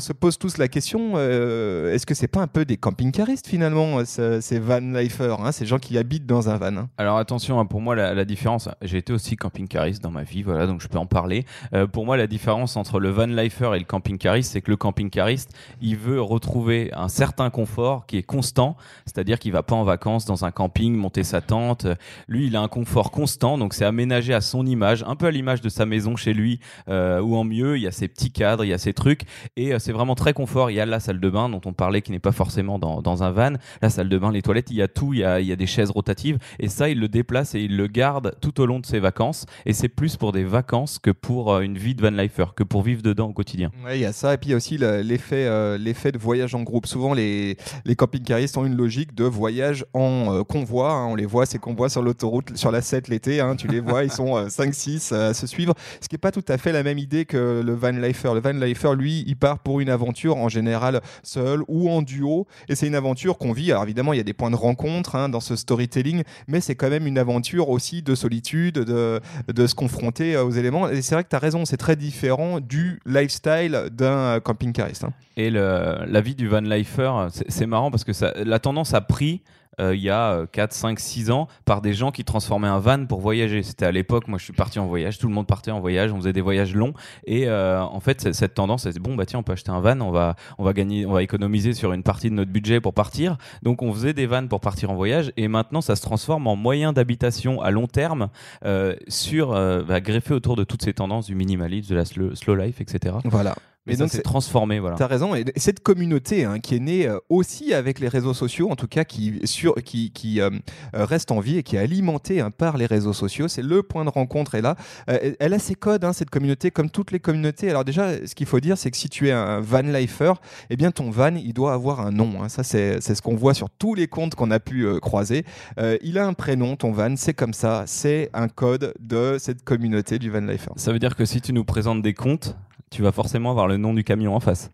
se 0.00 0.12
pose 0.12 0.38
tous 0.38 0.56
la 0.56 0.66
question 0.66 1.18
est-ce 1.18 2.06
que 2.06 2.14
c'est 2.14 2.26
pas 2.26 2.40
un 2.40 2.46
peu 2.46 2.64
des 2.64 2.76
camping-caristes 2.76 3.46
finalement, 3.46 4.04
ce- 4.04 4.40
ces 4.40 4.58
van 4.58 4.80
lifers, 4.80 5.40
hein, 5.40 5.52
ces 5.52 5.66
gens 5.66 5.78
qui 5.78 5.98
habitent 5.98 6.26
dans 6.26 6.48
un 6.48 6.56
van 6.56 6.76
hein? 6.76 6.88
Alors 6.96 7.18
attention, 7.18 7.60
hein, 7.60 7.66
pour 7.66 7.80
moi 7.80 7.94
la, 7.94 8.14
la 8.14 8.24
différence, 8.24 8.68
j'ai 8.90 8.98
été 8.98 9.12
aussi 9.12 9.36
camping-cariste 9.36 10.02
dans 10.02 10.10
ma 10.10 10.24
vie, 10.24 10.42
voilà, 10.42 10.66
donc 10.66 10.80
je 10.80 10.88
peux 10.88 10.98
en 10.98 11.06
parler. 11.06 11.44
Euh, 11.72 11.86
pour 11.86 12.04
moi, 12.04 12.16
la 12.16 12.26
différence 12.26 12.76
entre 12.76 12.98
le 12.98 13.10
van 13.10 13.26
lifer 13.26 13.70
et 13.74 13.78
le 13.78 13.84
camping-cariste, 13.84 14.52
c'est 14.52 14.60
que 14.60 14.70
le 14.70 14.76
camping-cariste, 14.76 15.52
il 15.80 15.96
veut 15.96 16.20
retrouver 16.20 16.90
un 16.92 17.08
certain 17.08 17.50
confort 17.50 18.06
qui 18.06 18.16
est 18.16 18.22
constant, 18.22 18.76
c'est-à-dire 19.06 19.38
qu'il 19.38 19.52
va 19.52 19.62
pas 19.62 19.76
en 19.76 19.84
vacances 19.84 20.24
dans 20.24 20.44
un 20.44 20.50
camping, 20.50 20.94
monter 20.94 21.22
sa 21.22 21.40
tente. 21.40 21.86
Lui, 22.28 22.48
il 22.48 22.56
a 22.56 22.60
un 22.60 22.68
confort 22.68 23.10
constant, 23.10 23.58
donc 23.58 23.74
c'est 23.74 23.84
aménagé 23.84 24.34
à 24.34 24.40
son 24.40 24.66
image, 24.66 25.04
un 25.06 25.14
peu 25.14 25.26
à 25.26 25.30
l'image 25.30 25.60
de 25.60 25.68
sa 25.68 25.86
maison 25.86 26.16
chez 26.16 26.34
lui, 26.34 26.58
euh, 26.88 27.20
ou 27.20 27.36
en 27.36 27.44
mieux. 27.44 27.76
Il 27.76 27.82
y 27.82 27.86
a 27.86 27.92
ses 27.92 28.08
petits 28.08 28.32
cadres, 28.32 28.64
il 28.64 28.68
y 28.68 28.74
a 28.74 28.78
ses 28.78 28.92
trucs, 28.92 29.22
et 29.56 29.72
euh, 29.72 29.78
c'est 29.78 29.92
vraiment 29.92 30.16
très 30.16 30.32
confort. 30.32 30.70
Il 30.70 30.74
y 30.74 30.80
a 30.80 30.86
la 30.86 31.00
salle 31.00 31.20
de 31.20 31.30
bain 31.30 31.48
dont 31.48 31.60
on 31.64 31.72
parlait, 31.72 32.02
qui 32.02 32.10
n'est 32.10 32.18
pas 32.18 32.32
forcément 32.32 32.78
dans, 32.78 33.02
dans 33.02 33.22
un 33.22 33.30
van. 33.30 33.52
La 33.82 33.90
salle 33.90 34.08
de 34.08 34.18
bain, 34.18 34.32
les 34.32 34.42
toilettes, 34.42 34.70
il 34.70 34.76
y 34.76 34.82
a 34.82 34.88
tout, 34.88 35.14
il 35.14 35.20
y 35.20 35.24
a 35.24 35.56
des 35.56 35.66
chaises 35.66 35.90
rotatives, 35.90 36.38
et 36.58 36.68
ça, 36.68 36.88
il 36.88 36.98
le 36.98 37.08
déplace 37.08 37.54
et 37.54 37.60
il 37.60 37.76
le 37.76 37.86
garde 37.86 38.34
tout 38.40 38.60
au 38.60 38.66
long 38.66 38.79
de 38.80 38.86
ses 38.86 38.98
vacances. 39.00 39.46
Et 39.66 39.72
c'est 39.72 39.88
plus 39.88 40.16
pour 40.16 40.32
des 40.32 40.44
vacances 40.44 40.98
que 40.98 41.10
pour 41.10 41.52
euh, 41.54 41.60
une 41.60 41.78
vie 41.78 41.94
de 41.94 42.02
van 42.02 42.10
lifer, 42.10 42.46
que 42.56 42.64
pour 42.64 42.82
vivre 42.82 43.02
dedans 43.02 43.28
au 43.28 43.32
quotidien. 43.32 43.70
Ouais, 43.84 43.98
il 43.98 44.02
y 44.02 44.06
a 44.06 44.12
ça, 44.12 44.34
et 44.34 44.38
puis 44.38 44.48
il 44.48 44.50
y 44.50 44.54
a 44.54 44.56
aussi 44.56 44.78
le- 44.78 45.00
l'effet 45.02 45.46
euh, 45.46 45.78
de 45.78 46.18
voyage 46.18 46.54
en 46.54 46.62
groupe. 46.62 46.86
Souvent, 46.86 47.14
les, 47.14 47.56
les 47.84 47.96
camping-caristes 47.96 48.56
ont 48.56 48.64
une 48.66 48.76
logique 48.76 49.14
de 49.14 49.24
voyage 49.24 49.84
en 49.92 50.34
euh, 50.34 50.42
convoi. 50.44 50.90
hein. 50.92 51.06
On 51.06 51.14
les 51.14 51.26
voit, 51.26 51.46
ces 51.46 51.58
convois 51.58 51.88
sur 51.88 52.02
l'autoroute, 52.02 52.56
sur 52.56 52.70
la 52.70 52.80
7 52.82 53.08
l'été. 53.08 53.40
hein. 53.40 53.56
tu 53.56 53.68
les 53.68 53.80
vois, 53.80 54.04
ils 54.04 54.10
sont 54.10 54.46
5-6 54.48 55.14
à 55.14 55.34
se 55.34 55.46
suivre. 55.46 55.74
Ce 56.00 56.08
qui 56.08 56.14
n'est 56.14 56.18
pas 56.18 56.32
tout 56.32 56.44
à 56.48 56.58
fait 56.58 56.72
la 56.72 56.82
même 56.82 56.98
idée 56.98 57.24
que 57.24 57.62
le 57.64 57.74
van 57.74 57.90
lifer. 57.90 58.32
Le 58.34 58.40
van 58.40 58.52
lifer, 58.52 58.94
lui, 58.96 59.24
il 59.26 59.36
part 59.36 59.58
pour 59.58 59.80
une 59.80 59.88
aventure 59.90 60.36
en 60.36 60.48
général 60.48 61.00
seul 61.22 61.62
ou 61.68 61.90
en 61.90 62.02
duo. 62.02 62.46
Et 62.68 62.74
c'est 62.74 62.86
une 62.86 62.94
aventure 62.94 63.38
qu'on 63.38 63.52
vit. 63.52 63.70
Alors 63.70 63.84
évidemment, 63.84 64.12
il 64.12 64.16
y 64.16 64.20
a 64.20 64.24
des 64.24 64.32
points 64.32 64.50
de 64.50 64.56
rencontre 64.56 65.16
hein, 65.16 65.28
dans 65.28 65.40
ce 65.40 65.56
storytelling, 65.56 66.22
mais 66.48 66.60
c'est 66.60 66.74
quand 66.74 66.90
même 66.90 67.06
une 67.06 67.18
aventure 67.18 67.68
aussi 67.68 68.02
de 68.02 68.14
solitude, 68.14 68.69
de, 68.72 69.20
de 69.52 69.66
se 69.66 69.74
confronter 69.74 70.34
euh, 70.36 70.44
aux 70.44 70.50
éléments. 70.50 70.88
Et 70.88 71.02
c'est 71.02 71.14
vrai 71.14 71.24
que 71.24 71.28
tu 71.28 71.36
as 71.36 71.40
raison, 71.40 71.64
c'est 71.64 71.76
très 71.76 71.96
différent 71.96 72.60
du 72.60 73.00
lifestyle 73.06 73.88
d'un 73.92 74.40
camping-cariste. 74.40 75.04
hein. 75.04 75.12
Et 75.36 75.50
la 75.50 76.20
vie 76.20 76.34
du 76.34 76.48
van 76.48 76.60
lifer, 76.60 77.10
c'est 77.32 77.50
c'est 77.50 77.66
marrant 77.66 77.90
parce 77.90 78.04
que 78.04 78.12
ça, 78.12 78.32
la 78.36 78.58
tendance 78.58 78.94
a 78.94 79.00
pris 79.00 79.40
euh, 79.80 79.94
il 79.94 80.00
y 80.00 80.10
a 80.10 80.32
euh, 80.32 80.46
4, 80.50 80.72
5, 80.72 80.98
6 80.98 81.30
ans 81.30 81.48
par 81.64 81.80
des 81.80 81.92
gens 81.92 82.10
qui 82.10 82.24
transformaient 82.24 82.68
un 82.68 82.78
van 82.78 83.06
pour 83.06 83.20
voyager. 83.20 83.62
C'était 83.62 83.86
à 83.86 83.92
l'époque, 83.92 84.28
moi 84.28 84.38
je 84.38 84.44
suis 84.44 84.52
parti 84.52 84.78
en 84.78 84.86
voyage, 84.86 85.18
tout 85.18 85.28
le 85.28 85.34
monde 85.34 85.46
partait 85.46 85.70
en 85.70 85.80
voyage, 85.80 86.12
on 86.12 86.16
faisait 86.16 86.32
des 86.32 86.40
voyages 86.40 86.74
longs. 86.74 86.94
Et 87.24 87.48
euh, 87.48 87.80
en 87.80 88.00
fait, 88.00 88.32
cette 88.32 88.54
tendance, 88.54 88.82
c'est 88.82 88.98
bon, 88.98 89.14
bah 89.14 89.26
tiens, 89.26 89.38
on 89.38 89.42
peut 89.42 89.52
acheter 89.52 89.70
un 89.70 89.80
van, 89.80 90.00
on 90.00 90.10
va, 90.10 90.36
on 90.58 90.64
va 90.64 90.72
gagner, 90.72 91.06
on 91.06 91.12
va 91.12 91.22
économiser 91.22 91.72
sur 91.72 91.92
une 91.92 92.02
partie 92.02 92.30
de 92.30 92.34
notre 92.34 92.50
budget 92.50 92.80
pour 92.80 92.94
partir. 92.94 93.36
Donc 93.62 93.82
on 93.82 93.92
faisait 93.92 94.12
des 94.12 94.26
vannes 94.26 94.48
pour 94.48 94.60
partir 94.60 94.90
en 94.90 94.94
voyage. 94.94 95.32
Et 95.36 95.48
maintenant, 95.48 95.80
ça 95.80 95.96
se 95.96 96.02
transforme 96.02 96.46
en 96.46 96.56
moyen 96.56 96.92
d'habitation 96.92 97.62
à 97.62 97.70
long 97.70 97.86
terme, 97.86 98.28
euh, 98.64 98.94
sur, 99.08 99.52
euh, 99.52 99.82
bah, 99.82 100.00
greffé 100.00 100.34
autour 100.34 100.56
de 100.56 100.64
toutes 100.64 100.82
ces 100.82 100.92
tendances 100.92 101.26
du 101.26 101.34
minimalisme, 101.34 101.90
de 101.90 101.96
la 101.96 102.04
slow, 102.04 102.34
slow 102.34 102.54
life, 102.54 102.80
etc. 102.80 103.16
Voilà. 103.24 103.54
Mais 103.86 103.94
Et 103.94 103.96
ça 103.96 104.04
donc, 104.04 104.12
c'est- 104.12 104.20
transformé, 104.20 104.78
voilà. 104.78 104.96
T'as 104.96 105.06
raison. 105.06 105.34
Et 105.34 105.44
cette 105.56 105.80
communauté 105.80 106.44
hein, 106.44 106.58
qui 106.60 106.74
est 106.76 106.80
née 106.80 107.06
euh, 107.08 107.18
aussi 107.30 107.72
avec 107.72 107.98
les 107.98 108.08
réseaux 108.08 108.34
sociaux, 108.34 108.70
en 108.70 108.76
tout 108.76 108.86
cas 108.86 109.04
qui, 109.04 109.40
sur, 109.44 109.74
qui, 109.76 110.10
qui 110.12 110.40
euh, 110.42 110.50
euh, 110.94 111.06
reste 111.06 111.30
en 111.30 111.40
vie 111.40 111.56
et 111.56 111.62
qui 111.62 111.76
est 111.76 111.78
alimentée 111.78 112.40
hein, 112.42 112.50
par 112.50 112.76
les 112.76 112.84
réseaux 112.84 113.14
sociaux, 113.14 113.48
c'est 113.48 113.62
le 113.62 113.82
point 113.82 114.04
de 114.04 114.10
rencontre. 114.10 114.54
Et 114.54 114.60
là, 114.60 114.76
euh, 115.08 115.32
elle 115.40 115.54
a 115.54 115.58
ses 115.58 115.74
codes, 115.74 116.04
hein, 116.04 116.12
cette 116.12 116.28
communauté, 116.28 116.70
comme 116.70 116.90
toutes 116.90 117.10
les 117.10 117.20
communautés. 117.20 117.70
Alors 117.70 117.86
déjà, 117.86 118.26
ce 118.26 118.34
qu'il 118.34 118.46
faut 118.46 118.60
dire, 118.60 118.76
c'est 118.76 118.90
que 118.90 118.98
si 118.98 119.08
tu 119.08 119.28
es 119.28 119.32
un 119.32 119.60
van 119.60 119.80
lifer, 119.80 120.34
eh 120.68 120.76
bien 120.76 120.90
ton 120.90 121.10
van, 121.10 121.34
il 121.34 121.54
doit 121.54 121.72
avoir 121.72 122.00
un 122.00 122.10
nom. 122.10 122.42
hein. 122.42 122.50
Ça, 122.50 122.62
c'est 122.62 123.00
c'est 123.00 123.14
ce 123.14 123.22
qu'on 123.22 123.34
voit 123.36 123.54
sur 123.54 123.70
tous 123.70 123.94
les 123.94 124.08
comptes 124.08 124.34
qu'on 124.34 124.50
a 124.50 124.60
pu 124.60 124.84
euh, 124.84 124.98
croiser. 124.98 125.46
Euh, 125.78 125.96
il 126.02 126.18
a 126.18 126.26
un 126.26 126.34
prénom, 126.34 126.76
ton 126.76 126.92
van, 126.92 127.14
c'est 127.16 127.32
comme 127.34 127.54
ça. 127.54 127.84
C'est 127.86 128.28
un 128.34 128.48
code 128.48 128.92
de 129.00 129.36
cette 129.38 129.64
communauté 129.64 130.18
du 130.18 130.28
van 130.30 130.40
lifer. 130.42 130.70
Ça 130.76 130.92
veut 130.92 130.98
dire 130.98 131.16
que 131.16 131.24
si 131.24 131.40
tu 131.40 131.54
nous 131.54 131.64
présentes 131.64 132.02
des 132.02 132.12
comptes, 132.12 132.56
tu 132.90 133.02
vas 133.02 133.12
forcément 133.12 133.50
avoir 133.50 133.68
le 133.68 133.76
nom 133.76 133.94
du 133.94 134.04
camion 134.04 134.34
en 134.34 134.40
face. 134.40 134.70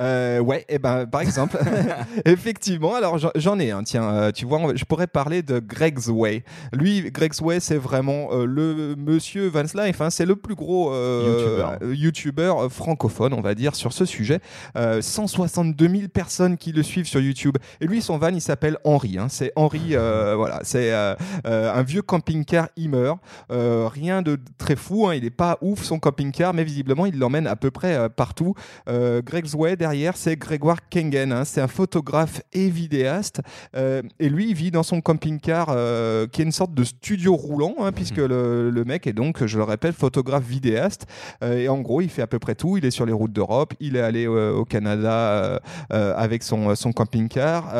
Euh, 0.00 0.38
ouais, 0.40 0.64
et 0.68 0.78
ben 0.78 1.06
par 1.06 1.20
exemple, 1.20 1.58
effectivement. 2.24 2.94
Alors 2.94 3.18
j'en- 3.18 3.58
ai 3.58 3.70
un. 3.70 3.82
Tiens, 3.84 4.04
euh, 4.10 4.32
tu 4.32 4.44
vois, 4.46 4.60
je 4.74 4.84
pourrais 4.84 5.06
parler 5.06 5.42
de 5.42 5.58
Greg's 5.60 6.08
Way. 6.08 6.44
Lui, 6.72 7.10
Greg's 7.10 7.40
Way, 7.40 7.60
c'est 7.60 7.76
vraiment 7.76 8.28
euh, 8.32 8.44
le 8.46 8.94
Monsieur 8.96 9.46
Vance 9.48 9.74
Life. 9.74 10.00
hein, 10.00 10.10
c'est 10.10 10.26
le 10.26 10.36
plus 10.36 10.54
gros 10.54 10.92
euh, 10.92 11.78
Youtubeur. 11.94 12.70
francophone, 12.72 13.32
on 13.34 13.40
va 13.40 13.54
dire, 13.54 13.74
sur 13.74 13.92
ce 13.92 14.04
sujet. 14.04 14.40
Euh, 14.76 15.00
162 15.02 15.88
000 15.88 16.02
personnes 16.12 16.56
qui 16.56 16.72
le 16.72 16.82
suivent 16.82 17.06
sur 17.06 17.20
YouTube. 17.20 17.56
Et 17.80 17.86
lui, 17.86 18.02
son 18.02 18.18
van, 18.18 18.28
il 18.28 18.40
s'appelle 18.40 18.78
Henri. 18.84 19.18
hein. 19.18 19.26
C'est 19.28 19.52
Henri. 19.56 19.94
voilà, 19.94 20.60
c'est 20.62 20.92
un 21.44 21.82
vieux 21.82 22.02
camping-car 22.02 22.68
Immer. 22.76 23.14
Euh, 23.52 23.88
rien 23.92 24.22
de 24.22 24.38
très 24.58 24.76
fou. 24.76 25.06
hein, 25.08 25.14
il 25.14 25.24
est 25.24 25.30
pas 25.30 25.58
ouf 25.60 25.82
son 25.82 25.98
camping-car, 25.98 26.54
mais 26.54 26.64
visiblement, 26.64 27.06
il 27.06 27.18
l'emmène 27.18 27.46
à 27.46 27.56
peu 27.56 27.70
près 27.70 28.08
partout. 28.10 28.54
Greg's 28.88 29.54
Way 29.54 29.63
derrière, 29.76 30.16
c'est 30.16 30.36
Grégoire 30.36 30.88
Kengen. 30.88 31.32
hein. 31.32 31.44
C'est 31.44 31.60
un 31.60 31.68
photographe 31.68 32.42
et 32.52 32.68
vidéaste. 32.68 33.40
Euh, 33.76 34.02
et 34.20 34.28
lui, 34.28 34.50
il 34.50 34.54
vit 34.54 34.70
dans 34.70 34.82
son 34.82 35.00
camping-car 35.00 35.68
euh, 35.70 36.26
qui 36.26 36.42
est 36.42 36.44
une 36.44 36.52
sorte 36.52 36.74
de 36.74 36.84
studio 36.84 37.34
roulant, 37.34 37.74
hein, 37.80 37.92
puisque 37.92 38.18
le, 38.18 38.70
le 38.70 38.84
mec 38.84 39.06
est 39.06 39.12
donc, 39.12 39.44
je 39.44 39.58
le 39.58 39.64
répète, 39.64 39.94
photographe 39.94 40.44
vidéaste. 40.44 41.06
Euh, 41.42 41.58
et 41.58 41.68
en 41.68 41.80
gros, 41.80 42.00
il 42.00 42.08
fait 42.10 42.22
à 42.22 42.26
peu 42.26 42.38
près 42.38 42.54
tout. 42.54 42.76
Il 42.76 42.84
est 42.84 42.90
sur 42.90 43.06
les 43.06 43.12
routes 43.12 43.32
d'Europe. 43.32 43.74
Il 43.80 43.96
est 43.96 44.00
allé 44.00 44.26
au 44.26 44.64
Canada 44.64 45.60
avec 45.90 46.42
son, 46.42 46.74
son 46.74 46.92
camping-car. 46.92 47.72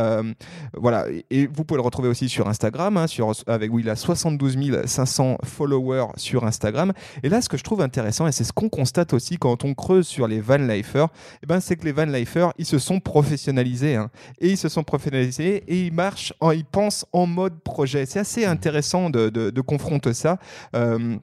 Voilà. 0.75 1.09
Et, 1.11 1.26
et 1.31 1.47
vous 1.47 1.64
pouvez 1.64 1.79
le 1.79 1.85
retrouver 1.85 2.09
aussi 2.09 2.29
sur 2.29 2.49
Instagram, 2.49 2.97
hein, 2.97 3.07
sur, 3.07 3.33
avec, 3.47 3.73
où 3.73 3.79
il 3.79 3.88
a 3.91 3.97
72 3.97 4.57
500 4.87 5.38
followers 5.45 6.07
sur 6.17 6.45
Instagram. 6.45 6.93
Et 7.23 7.29
là, 7.29 7.41
ce 7.41 7.49
que 7.49 7.57
je 7.57 7.64
trouve 7.64 7.81
intéressant, 7.81 8.26
et 8.26 8.33
c'est 8.33 8.45
ce 8.45 8.53
qu'on 8.53 8.69
constate 8.69 9.12
aussi 9.12 9.37
quand 9.37 9.64
on 9.64 9.75
creuse 9.75 10.07
sur 10.07 10.29
les 10.29 10.41
van 10.41 10.57
lifers, 10.57 11.09
eh 11.43 11.47
ben, 11.47 11.61
c'est 11.61 11.74
que 11.76 11.85
les 11.85 11.93
van 11.93 12.07
lifers, 12.07 12.52
ils 12.59 12.66
se 12.66 12.78
sont 12.78 13.00
professionnalisés. 13.00 13.97
hein. 13.97 14.11
Et 14.40 14.50
ils 14.50 14.59
se 14.59 14.69
sont 14.69 14.83
professionnalisés 14.85 15.64
et 15.66 15.87
ils 15.87 15.93
marchent, 15.93 16.33
en, 16.40 16.50
ils 16.50 16.64
pensent 16.64 17.07
en 17.12 17.26
mode 17.26 17.61
projet. 17.62 18.07
C'est 18.07 18.21
assez 18.21 18.45
intéressant 18.45 19.11
de 19.11 19.61
confronter 19.61 20.14
ça. 20.14 20.38
Euh, 20.75 21.16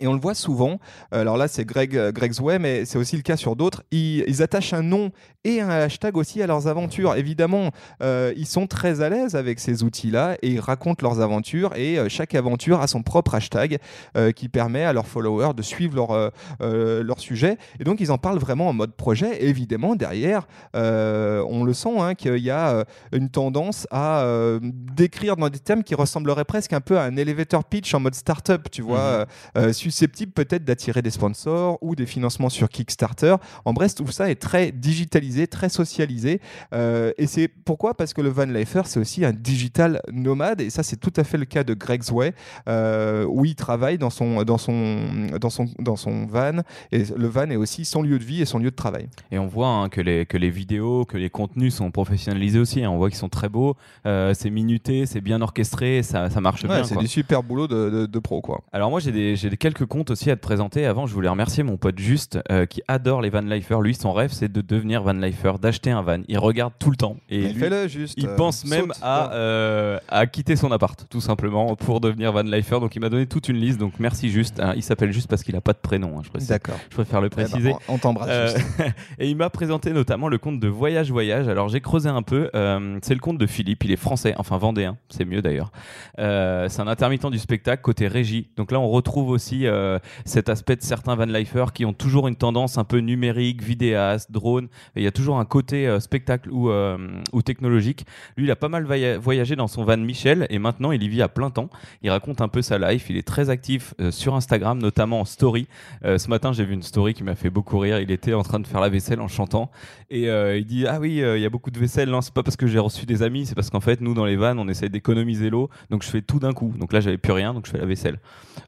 et 0.00 0.06
on 0.06 0.14
le 0.14 0.20
voit 0.20 0.34
souvent. 0.34 0.78
Alors 1.10 1.36
là, 1.36 1.48
c'est 1.48 1.64
Greg, 1.64 1.96
euh, 1.96 2.12
Greg's 2.12 2.40
Way, 2.40 2.58
mais 2.58 2.84
c'est 2.84 2.98
aussi 2.98 3.16
le 3.16 3.22
cas 3.22 3.36
sur 3.36 3.56
d'autres. 3.56 3.82
Ils, 3.90 4.24
ils 4.26 4.42
attachent 4.42 4.72
un 4.72 4.82
nom 4.82 5.10
et 5.44 5.60
un 5.60 5.68
hashtag 5.68 6.16
aussi 6.16 6.42
à 6.42 6.46
leurs 6.46 6.68
aventures. 6.68 7.14
Évidemment, 7.16 7.70
euh, 8.02 8.32
ils 8.36 8.46
sont 8.46 8.66
très 8.66 9.00
à 9.00 9.08
l'aise 9.08 9.34
avec 9.34 9.58
ces 9.58 9.82
outils-là 9.82 10.36
et 10.42 10.50
ils 10.50 10.60
racontent 10.60 11.06
leurs 11.06 11.20
aventures. 11.20 11.74
Et 11.76 11.98
euh, 11.98 12.08
chaque 12.08 12.34
aventure 12.34 12.80
a 12.80 12.86
son 12.86 13.02
propre 13.02 13.34
hashtag 13.34 13.78
euh, 14.16 14.32
qui 14.32 14.48
permet 14.48 14.84
à 14.84 14.92
leurs 14.92 15.06
followers 15.06 15.54
de 15.54 15.62
suivre 15.62 15.96
leur, 15.96 16.10
euh, 16.12 16.30
euh, 16.60 17.02
leur 17.02 17.18
sujet. 17.18 17.58
Et 17.80 17.84
donc, 17.84 18.00
ils 18.00 18.12
en 18.12 18.18
parlent 18.18 18.38
vraiment 18.38 18.68
en 18.68 18.72
mode 18.72 18.94
projet. 18.94 19.42
Et 19.42 19.48
évidemment, 19.48 19.96
derrière, 19.96 20.46
euh, 20.76 21.44
on 21.48 21.64
le 21.64 21.72
sent 21.72 21.98
hein, 21.98 22.14
qu'il 22.14 22.38
y 22.38 22.50
a 22.50 22.70
euh, 22.70 22.84
une 23.12 23.28
tendance 23.28 23.86
à 23.90 24.22
euh, 24.22 24.60
décrire 24.62 25.36
dans 25.36 25.48
des 25.48 25.58
termes 25.58 25.82
qui 25.82 25.94
ressembleraient 25.94 26.44
presque 26.44 26.72
un 26.72 26.80
peu 26.80 26.98
à 26.98 27.02
un 27.02 27.16
elevator 27.16 27.64
pitch 27.64 27.92
en 27.94 28.00
mode 28.00 28.14
startup, 28.14 28.70
tu 28.70 28.82
vois, 28.82 28.98
euh, 28.98 29.24
euh, 29.58 29.72
susceptible 29.82 30.32
peut-être 30.32 30.64
d'attirer 30.64 31.02
des 31.02 31.10
sponsors 31.10 31.78
ou 31.80 31.94
des 31.94 32.06
financements 32.06 32.48
sur 32.48 32.68
Kickstarter. 32.68 33.34
En 33.64 33.72
bref, 33.72 33.94
tout 33.94 34.06
ça 34.10 34.30
est 34.30 34.40
très 34.40 34.72
digitalisé, 34.72 35.46
très 35.46 35.68
socialisé. 35.68 36.40
Euh, 36.72 37.12
et 37.18 37.26
c'est 37.26 37.48
pourquoi? 37.48 37.94
Parce 37.94 38.12
que 38.14 38.20
le 38.22 38.28
van 38.30 38.44
lifer, 38.46 38.82
c'est 38.86 39.00
aussi 39.00 39.24
un 39.24 39.32
digital 39.32 40.00
nomade. 40.12 40.60
Et 40.60 40.70
ça, 40.70 40.82
c'est 40.82 40.96
tout 40.96 41.12
à 41.16 41.24
fait 41.24 41.38
le 41.38 41.44
cas 41.44 41.64
de 41.64 41.74
Greg's 41.74 42.10
Way, 42.10 42.32
euh, 42.68 43.24
où 43.28 43.44
il 43.44 43.54
travaille 43.54 43.98
dans 43.98 44.10
son, 44.10 44.42
dans, 44.44 44.58
son, 44.58 45.26
dans, 45.40 45.50
son, 45.50 45.66
dans 45.78 45.96
son 45.96 46.26
van. 46.26 46.62
Et 46.92 47.04
le 47.16 47.26
van 47.28 47.50
est 47.50 47.56
aussi 47.56 47.84
son 47.84 48.02
lieu 48.02 48.18
de 48.18 48.24
vie 48.24 48.40
et 48.42 48.44
son 48.46 48.58
lieu 48.58 48.70
de 48.70 48.76
travail. 48.76 49.08
Et 49.30 49.38
on 49.38 49.46
voit 49.46 49.68
hein, 49.68 49.88
que, 49.88 50.00
les, 50.00 50.26
que 50.26 50.36
les 50.36 50.50
vidéos, 50.50 51.04
que 51.04 51.16
les 51.18 51.30
contenus 51.30 51.74
sont 51.74 51.90
professionnalisés 51.90 52.58
aussi. 52.58 52.84
hein. 52.84 52.90
On 52.90 52.98
voit 52.98 53.08
qu'ils 53.10 53.18
sont 53.18 53.28
très 53.28 53.48
beaux, 53.48 53.76
euh, 54.06 54.34
c'est 54.34 54.50
minuté, 54.50 55.06
c'est 55.06 55.20
bien 55.20 55.40
orchestré, 55.40 56.02
ça, 56.02 56.30
ça 56.30 56.40
marche 56.40 56.62
Ouais, 56.62 56.68
bien. 56.68 56.84
c'est 56.84 56.96
du 56.96 57.08
super 57.08 57.42
boulot 57.42 57.66
de, 57.66 57.90
de, 57.90 58.06
de 58.06 58.18
pro, 58.18 58.40
quoi. 58.40 58.60
Alors 58.72 58.90
moi 58.90 59.00
j'ai 59.00 59.10
des, 59.10 59.34
j'ai 59.36 59.50
des 59.50 59.56
quelques 59.56 59.71
comptes 59.84 60.10
aussi 60.10 60.30
à 60.30 60.36
te 60.36 60.40
présenter. 60.40 60.86
Avant 60.86 61.06
je 61.06 61.14
voulais 61.14 61.28
remercier 61.28 61.62
mon 61.62 61.76
pote 61.76 61.98
Juste 61.98 62.38
euh, 62.50 62.66
qui 62.66 62.82
adore 62.88 63.20
les 63.22 63.30
van 63.30 63.40
lifers. 63.40 63.80
Lui 63.80 63.94
son 63.94 64.12
rêve 64.12 64.32
c'est 64.32 64.50
de 64.50 64.60
devenir 64.60 65.02
van 65.02 65.12
lifer, 65.12 65.52
d'acheter 65.60 65.90
un 65.90 66.02
van. 66.02 66.18
Il 66.28 66.38
regarde 66.38 66.72
tout 66.78 66.90
le 66.90 66.96
temps 66.96 67.16
et 67.28 67.52
lui, 67.52 67.54
fais-le 67.60 67.88
juste. 67.88 68.14
il 68.16 68.26
euh, 68.28 68.36
pense 68.36 68.64
même 68.64 68.92
saute 68.92 68.98
à, 69.02 69.32
euh, 69.32 69.98
à 70.08 70.26
quitter 70.26 70.56
son 70.56 70.70
appart 70.72 71.06
tout 71.10 71.20
simplement 71.20 71.74
pour 71.76 72.00
devenir 72.00 72.32
van 72.32 72.42
lifer. 72.42 72.80
Donc 72.80 72.94
il 72.96 73.00
m'a 73.00 73.08
donné 73.08 73.26
toute 73.26 73.48
une 73.48 73.56
liste. 73.56 73.78
Donc 73.78 73.94
merci 73.98 74.30
Juste. 74.30 74.60
Hein, 74.60 74.72
il 74.76 74.82
s'appelle 74.82 75.12
Juste 75.12 75.28
parce 75.28 75.42
qu'il 75.42 75.56
a 75.56 75.60
pas 75.60 75.72
de 75.72 75.78
prénom. 75.78 76.18
hein, 76.18 76.22
je. 76.40 76.46
D'accord. 76.46 76.76
je 76.90 76.94
préfère 76.94 77.20
le 77.20 77.28
Eh 77.32 77.36
ben, 77.36 77.44
préciser. 77.48 77.74
on 77.88 77.98
t'embrasse. 77.98 78.28
Euh, 78.30 78.54
et 79.18 79.28
il 79.28 79.36
m'a 79.36 79.50
présenté 79.50 79.92
notamment 79.92 80.28
le 80.28 80.38
compte 80.38 80.60
de 80.60 80.68
Voyage 80.68 81.10
Voyage. 81.10 81.48
Alors 81.48 81.68
j'ai 81.68 81.80
creusé 81.80 82.08
un 82.08 82.22
peu. 82.22 82.50
euh, 82.54 82.98
c'est 83.02 83.14
le 83.14 83.20
compte 83.20 83.38
de 83.38 83.46
Philippe. 83.46 83.84
Il 83.84 83.92
est 83.92 83.96
français, 83.96 84.34
enfin 84.38 84.58
vendéen. 84.58 84.96
C'est 85.08 85.24
mieux 85.24 85.42
d'ailleurs. 85.42 85.70
Euh, 86.18 86.68
c'est 86.68 86.80
un 86.80 86.86
intermittent 86.88 87.30
du 87.30 87.38
spectacle 87.38 87.82
côté 87.82 88.08
régie. 88.08 88.48
Donc 88.56 88.72
là, 88.72 88.80
on 88.80 88.88
retrouve 88.88 89.28
aussi 89.30 89.61
euh, 89.66 89.98
cet 90.24 90.48
aspect 90.48 90.76
de 90.76 90.82
certains 90.82 91.14
van 91.14 91.24
lifers 91.26 91.72
qui 91.72 91.84
ont 91.84 91.92
toujours 91.92 92.28
une 92.28 92.36
tendance 92.36 92.78
un 92.78 92.84
peu 92.84 92.98
numérique, 92.98 93.62
vidéaste, 93.62 94.30
drone. 94.32 94.68
Il 94.96 95.02
y 95.02 95.06
a 95.06 95.10
toujours 95.12 95.38
un 95.38 95.44
côté 95.44 95.86
euh, 95.86 96.00
spectacle 96.00 96.50
ou, 96.50 96.70
euh, 96.70 96.98
ou 97.32 97.42
technologique. 97.42 98.06
Lui, 98.36 98.46
il 98.46 98.50
a 98.50 98.56
pas 98.56 98.68
mal 98.68 98.84
voya- 98.84 99.18
voyagé 99.18 99.56
dans 99.56 99.68
son 99.68 99.84
van 99.84 99.96
Michel 99.96 100.46
et 100.50 100.58
maintenant 100.58 100.92
il 100.92 101.02
y 101.02 101.08
vit 101.08 101.22
à 101.22 101.28
plein 101.28 101.50
temps. 101.50 101.70
Il 102.02 102.10
raconte 102.10 102.40
un 102.40 102.48
peu 102.48 102.62
sa 102.62 102.78
life. 102.78 103.06
Il 103.10 103.16
est 103.16 103.26
très 103.26 103.50
actif 103.50 103.94
sur 104.10 104.34
Instagram, 104.34 104.78
notamment 104.78 105.20
en 105.20 105.24
story. 105.24 105.66
Ce 106.04 106.28
matin, 106.28 106.52
j'ai 106.52 106.64
vu 106.64 106.74
une 106.74 106.82
story 106.82 107.14
qui 107.14 107.22
m'a 107.22 107.34
fait 107.34 107.50
beaucoup 107.50 107.78
rire. 107.78 108.00
Il 108.00 108.10
était 108.10 108.34
en 108.34 108.42
train 108.42 108.60
de 108.60 108.66
faire 108.66 108.80
la 108.80 108.88
vaisselle 108.88 109.20
en 109.20 109.28
chantant 109.28 109.70
et 110.10 110.26
il 110.56 110.64
dit 110.64 110.86
Ah 110.86 110.98
oui, 111.00 111.16
il 111.22 111.40
y 111.40 111.46
a 111.46 111.50
beaucoup 111.50 111.70
de 111.70 111.78
vaisselle. 111.78 112.08
Non, 112.10 112.20
c'est 112.20 112.34
pas 112.34 112.42
parce 112.42 112.56
que 112.56 112.66
j'ai 112.66 112.78
reçu 112.78 113.06
des 113.06 113.22
amis, 113.22 113.46
c'est 113.46 113.54
parce 113.54 113.70
qu'en 113.70 113.80
fait, 113.80 114.00
nous, 114.00 114.14
dans 114.14 114.24
les 114.24 114.36
vannes, 114.36 114.58
on 114.58 114.68
essaye 114.68 114.90
d'économiser 114.90 115.50
l'eau. 115.50 115.70
Donc, 115.90 116.02
je 116.02 116.08
fais 116.08 116.22
tout 116.22 116.38
d'un 116.38 116.52
coup. 116.52 116.72
Donc 116.78 116.92
là, 116.92 117.00
j'avais 117.00 117.18
plus 117.18 117.32
rien, 117.32 117.54
donc 117.54 117.66
je 117.66 117.70
fais 117.70 117.78
la 117.78 117.86
vaisselle. 117.86 118.18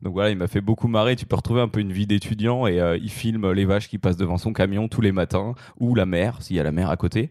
Donc 0.02 0.12
voilà, 0.14 0.30
il 0.30 0.36
m'a 0.36 0.46
fait 0.46 0.60
beaucoup 0.60 0.83
marrer. 0.88 1.16
Tu 1.16 1.26
peux 1.26 1.36
retrouver 1.36 1.60
un 1.60 1.68
peu 1.68 1.80
une 1.80 1.92
vie 1.92 2.06
d'étudiant 2.06 2.66
et 2.66 2.80
euh, 2.80 2.96
il 2.96 3.10
filme 3.10 3.52
les 3.52 3.64
vaches 3.64 3.88
qui 3.88 3.98
passent 3.98 4.16
devant 4.16 4.38
son 4.38 4.52
camion 4.52 4.88
tous 4.88 5.00
les 5.00 5.12
matins 5.12 5.54
ou 5.78 5.94
la 5.94 6.06
mer, 6.06 6.42
s'il 6.42 6.56
y 6.56 6.60
a 6.60 6.62
la 6.62 6.72
mer 6.72 6.90
à 6.90 6.96
côté. 6.96 7.30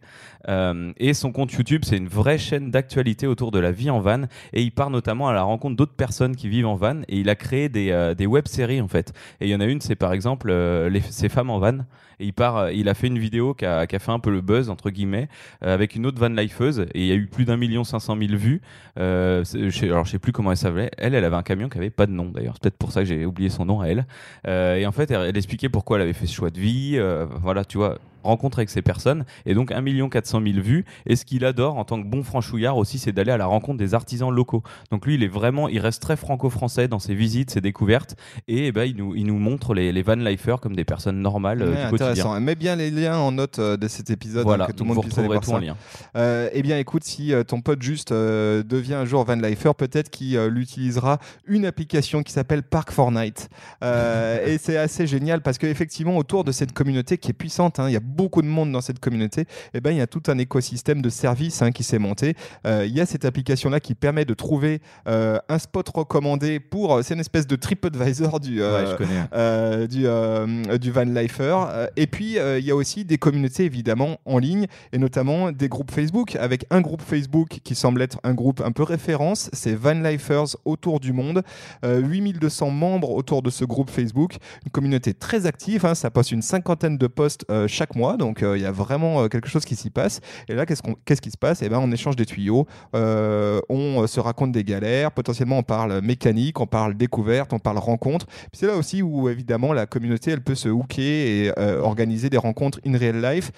Euh, 0.50 0.92
et 0.98 1.14
son 1.14 1.32
compte 1.32 1.52
YouTube, 1.54 1.84
c'est 1.86 1.98
une 1.98 2.08
vraie 2.08 2.38
chaîne 2.38 2.72
d'actualité 2.72 3.28
autour 3.28 3.52
de 3.52 3.60
la 3.60 3.72
vie 3.72 3.90
en 3.90 4.00
van. 4.00 4.24
Et 4.52 4.62
il 4.62 4.72
part 4.72 4.90
notamment 4.90 5.30
à 5.30 5.34
la 5.34 5.44
rencontre 5.44 5.76
d'autres 5.76 5.96
personnes 5.96 6.36
qui 6.36 6.50
vivent 6.50 6.68
en 6.68 6.76
van. 6.76 7.02
Et 7.08 7.20
il 7.20 7.30
a 7.30 7.36
créé 7.36 7.70
des, 7.70 7.92
euh, 7.92 8.14
des 8.14 8.26
web-séries, 8.26 8.82
en 8.82 8.88
fait. 8.88 9.14
Et 9.40 9.48
il 9.48 9.50
y 9.50 9.56
en 9.56 9.60
a 9.62 9.66
une, 9.66 9.82
c'est 9.82 9.96
par 9.96 10.14
exemple 10.14 10.52
les, 10.52 11.02
ces 11.02 11.30
femmes 11.30 11.50
en 11.50 11.60
van. 11.60 11.80
Et 12.20 12.26
il 12.26 12.34
part, 12.34 12.72
il 12.72 12.90
a 12.90 12.94
fait 12.94 13.08
une 13.08 13.18
vidéo 13.18 13.54
qui 13.54 13.66
a, 13.66 13.88
fait 13.88 14.12
un 14.12 14.20
peu 14.20 14.30
le 14.30 14.42
buzz 14.42 14.70
entre 14.70 14.92
guillemets 14.92 15.28
avec 15.62 15.96
une 15.96 16.06
autre 16.06 16.20
van 16.20 16.30
lifeuse 16.30 16.86
et 16.94 17.02
il 17.02 17.06
y 17.08 17.12
a 17.12 17.16
eu 17.16 17.26
plus 17.26 17.44
d'un 17.44 17.58
million 17.58 17.84
cinq 17.84 18.00
cent 18.00 18.16
mille 18.16 18.38
vues. 18.38 18.62
Alors 18.96 19.44
je 19.44 20.10
sais 20.12 20.20
plus 20.20 20.32
comment 20.32 20.52
elle 20.52 20.58
s'appelait. 20.58 20.92
Elle, 20.98 21.16
elle 21.16 21.26
avait 21.26 21.36
un 21.36 21.44
camion 21.44 21.70
qui 21.70 21.78
avait 21.80 21.90
pas 21.90 22.06
de 22.06 22.12
nom 22.12 22.26
d'ailleurs. 22.30 22.54
C'est 22.56 22.64
peut-être 22.64 22.78
pour 22.78 22.92
ça 22.92 23.02
que 23.02 23.08
j'ai 23.08 23.26
oublié 23.26 23.43
son 23.50 23.66
nom 23.66 23.82
à 23.82 23.88
elle. 23.88 24.06
Euh, 24.48 24.76
et 24.76 24.86
en 24.86 24.92
fait, 24.92 25.12
elle, 25.12 25.36
expliquait 25.38 25.70
pourquoi 25.70 25.98
elle 25.98 26.04
avait 26.04 26.14
fait 26.14 26.28
ce 26.28 26.34
choix 26.34 26.50
de 26.50 26.60
vie. 26.60 26.94
euh, 26.96 27.26
voilà, 27.42 27.66
tu 27.66 27.78
vois, 27.78 28.00
rencontre 28.24 28.60
avec 28.60 28.70
ces 28.70 28.82
personnes. 28.82 29.26
Et 29.46 29.54
donc 29.54 29.72
1 29.72 29.84
400 30.10 30.42
000 30.46 30.60
vues. 30.62 30.86
Et 31.06 31.16
ce 31.16 31.26
qu'il 31.26 31.46
adore 31.46 31.78
en 31.78 31.86
tant 31.86 32.02
que 32.02 32.08
bon 32.08 32.24
franchouillard 32.24 32.78
aussi, 32.78 33.00
c'est 33.00 33.12
d'aller 33.12 33.32
à 33.32 33.38
la 33.38 33.46
rencontre 33.46 33.78
des 33.78 33.94
artisans 33.94 34.32
locaux. 34.32 34.64
Donc 34.92 35.06
lui, 35.06 35.16
il 35.16 35.24
est 35.24 35.28
vraiment, 35.28 35.68
il 35.68 35.80
reste 35.80 36.02
très 36.02 36.16
franco-français 36.16 36.88
dans 36.88 37.00
ses 37.00 37.16
visites, 37.16 37.52
ses 37.52 37.62
découvertes. 37.62 38.16
Et 38.48 38.68
eh 38.68 38.72
ben, 38.72 38.84
il, 38.84 38.96
nous, 38.96 39.16
il 39.16 39.26
nous 39.26 39.38
montre 39.38 39.74
les, 39.74 39.92
les 39.92 40.02
van 40.02 40.16
lifers 40.16 40.60
comme 40.60 40.76
des 40.76 40.86
personnes 40.86 41.20
normales 41.20 41.62
euh, 41.62 41.66
Ouais, 41.74 41.84
du 41.86 41.90
quotidien. 41.90 42.12
intéressant. 42.12 42.40
Mets 42.40 42.56
bien 42.56 42.76
les 42.76 42.92
liens 42.92 43.18
en 43.18 43.32
note 43.32 43.60
euh, 43.60 43.78
de 43.78 43.88
cet 43.88 44.10
épisode 44.10 44.44
Voilà, 44.44 44.66
hein, 44.66 44.68
que 44.68 44.74
tout 44.74 44.84
le 44.84 44.94
monde 44.94 45.04
puisse 45.04 45.18
aller 45.18 45.28
voir 45.28 45.42
tout 45.42 45.50
ça. 45.50 45.56
en 45.58 45.60
lien. 45.60 45.76
Euh, 46.16 46.50
eh 46.54 46.62
bien, 46.62 46.78
écoute, 46.78 47.04
si 47.04 47.34
euh, 47.34 47.44
ton 47.44 47.62
pote 47.62 47.82
juste 47.82 48.12
euh, 48.12 48.64
devient 48.64 48.96
un 48.96 49.06
jour 49.06 49.24
van 49.26 49.36
lifer, 49.36 49.72
peut-être 49.78 50.10
qu'il 50.10 50.38
euh, 50.38 50.50
utilisera 50.56 51.20
une 51.46 51.66
application 51.66 52.24
qui 52.24 52.32
s'appelle 52.32 52.64
Park 52.64 52.92
Fortnite. 52.92 53.50
Et 53.82 54.58
c'est 54.58 54.78
assez 54.78 55.08
génial 55.08 55.42
parce 55.42 55.58
qu'effectivement, 55.58 56.18
autour 56.18 56.44
de 56.44 56.52
cette 56.52 56.74
communauté 56.74 57.18
qui 57.18 57.30
est 57.32 57.34
puissante, 57.34 57.80
hein, 57.80 57.90
il 57.90 57.94
y 57.94 57.98
a 57.98 58.02
beaucoup 58.14 58.42
de 58.42 58.48
monde 58.48 58.72
dans 58.72 58.82
cette 58.82 59.00
communauté, 59.00 59.46
eh 59.74 59.82
ben, 59.82 59.92
il 59.92 59.98
y 59.98 60.02
a 60.02 60.08
tout 60.08 60.24
un 60.28 60.38
écosystème 60.38 61.02
de 61.02 61.10
services 61.10 61.62
hein, 61.62 61.72
qui 61.72 61.84
s'est 61.84 62.00
monté. 62.00 62.36
Euh, 62.68 62.86
Il 62.88 62.96
y 62.96 63.02
a 63.02 63.06
cette 63.06 63.26
application-là 63.26 63.80
qui 63.80 63.96
permet 63.96 64.26
de 64.26 64.34
trouver 64.34 64.82
euh, 65.08 65.38
un 65.50 65.60
spot 65.60 65.90
recommandé 65.90 66.60
pour. 66.60 67.04
C'est 67.04 67.14
une 67.14 67.20
espèce 67.20 67.48
de 67.48 67.56
TripAdvisor 67.56 68.40
du. 68.40 68.62
euh, 68.62 68.84
Ouais, 68.84 68.96
euh, 69.34 69.88
du, 69.88 70.04
euh, 70.06 70.78
du 70.78 70.92
van 70.92 71.04
lifer. 71.06 71.56
Euh, 71.70 71.88
et 71.96 72.08
puis, 72.08 72.38
euh, 72.38 72.60
il 72.60 72.66
y 72.66 72.72
a 72.72 72.76
aussi 72.76 73.06
des 73.06 73.18
communautés, 73.18 73.66
évidemment, 73.66 74.18
en 74.26 74.38
ligne, 74.38 74.68
et 74.92 74.98
notamment 74.98 75.52
des 75.52 75.70
groupes 75.70 75.92
Facebook, 75.92 76.36
avec 76.36 76.66
un 76.70 76.82
groupe 76.82 77.02
Facebook 77.02 77.60
qui 77.64 77.76
semble 77.76 78.02
être 78.02 78.20
un 78.24 78.34
groupe 78.34 78.62
un 78.62 78.72
peu 78.72 78.84
référence, 78.84 79.50
c'est 79.54 79.76
Van 79.76 79.94
Lifers 79.94 80.56
autour 80.66 81.00
du 81.00 81.14
monde. 81.14 81.42
Euh, 81.86 82.00
8200 82.00 82.70
membres 82.70 83.12
autour 83.12 83.42
de 83.42 83.50
ce 83.50 83.66
groupe 83.66 83.90
Facebook, 83.90 84.38
une 84.66 84.72
communauté 84.72 85.14
très 85.14 85.46
active, 85.46 85.86
hein, 85.86 85.96
ça 85.96 86.10
poste 86.12 86.32
une 86.32 86.42
cinquantaine 86.42 86.98
de 86.98 87.08
posts 87.08 87.46
euh, 87.50 87.68
chaque 87.68 87.96
mois. 87.96 88.03
Donc 88.18 88.44
euh, 88.44 88.58
il 88.58 88.64
y 88.64 88.66
a 88.66 88.72
vraiment 88.72 89.24
euh, 89.24 89.28
quelque 89.28 89.50
chose 89.50 89.66
qui 89.66 89.76
s'y 89.76 89.90
passe. 89.90 90.22
Et 90.48 90.56
là, 90.56 90.66
qu'est-ce, 90.66 91.22
qui 91.22 91.32
se 91.32 91.38
passe? 91.38 91.62
Eh 91.62 91.70
ben, 91.70 91.80
on 91.80 91.92
échange 91.92 92.16
des 92.16 92.26
tuyaux, 92.26 92.68
euh, 92.96 93.60
on 93.70 94.06
se 94.08 94.20
raconte 94.20 94.52
des 94.52 94.64
galères, 94.64 95.12
potentiellement 95.12 95.58
on 95.58 95.64
parle 95.64 96.02
mécanique, 96.02 96.60
on 96.60 96.68
parle 96.68 96.96
découverte, 96.96 97.54
on 97.54 97.60
parle 97.60 97.78
rencontre. 97.78 98.26
C'est 98.54 98.68
là 98.68 98.76
aussi 98.76 99.02
où 99.02 99.30
évidemment 99.30 99.74
la 99.74 99.86
communauté, 99.86 100.32
elle 100.32 100.42
peut 100.44 100.56
se 100.56 100.70
hooker 100.70 101.02
et 101.02 101.52
organiser 101.58 102.30
des 102.30 102.38
rencontres 102.38 102.80
in 102.86 102.98
real 102.98 103.22
life. 103.22 103.52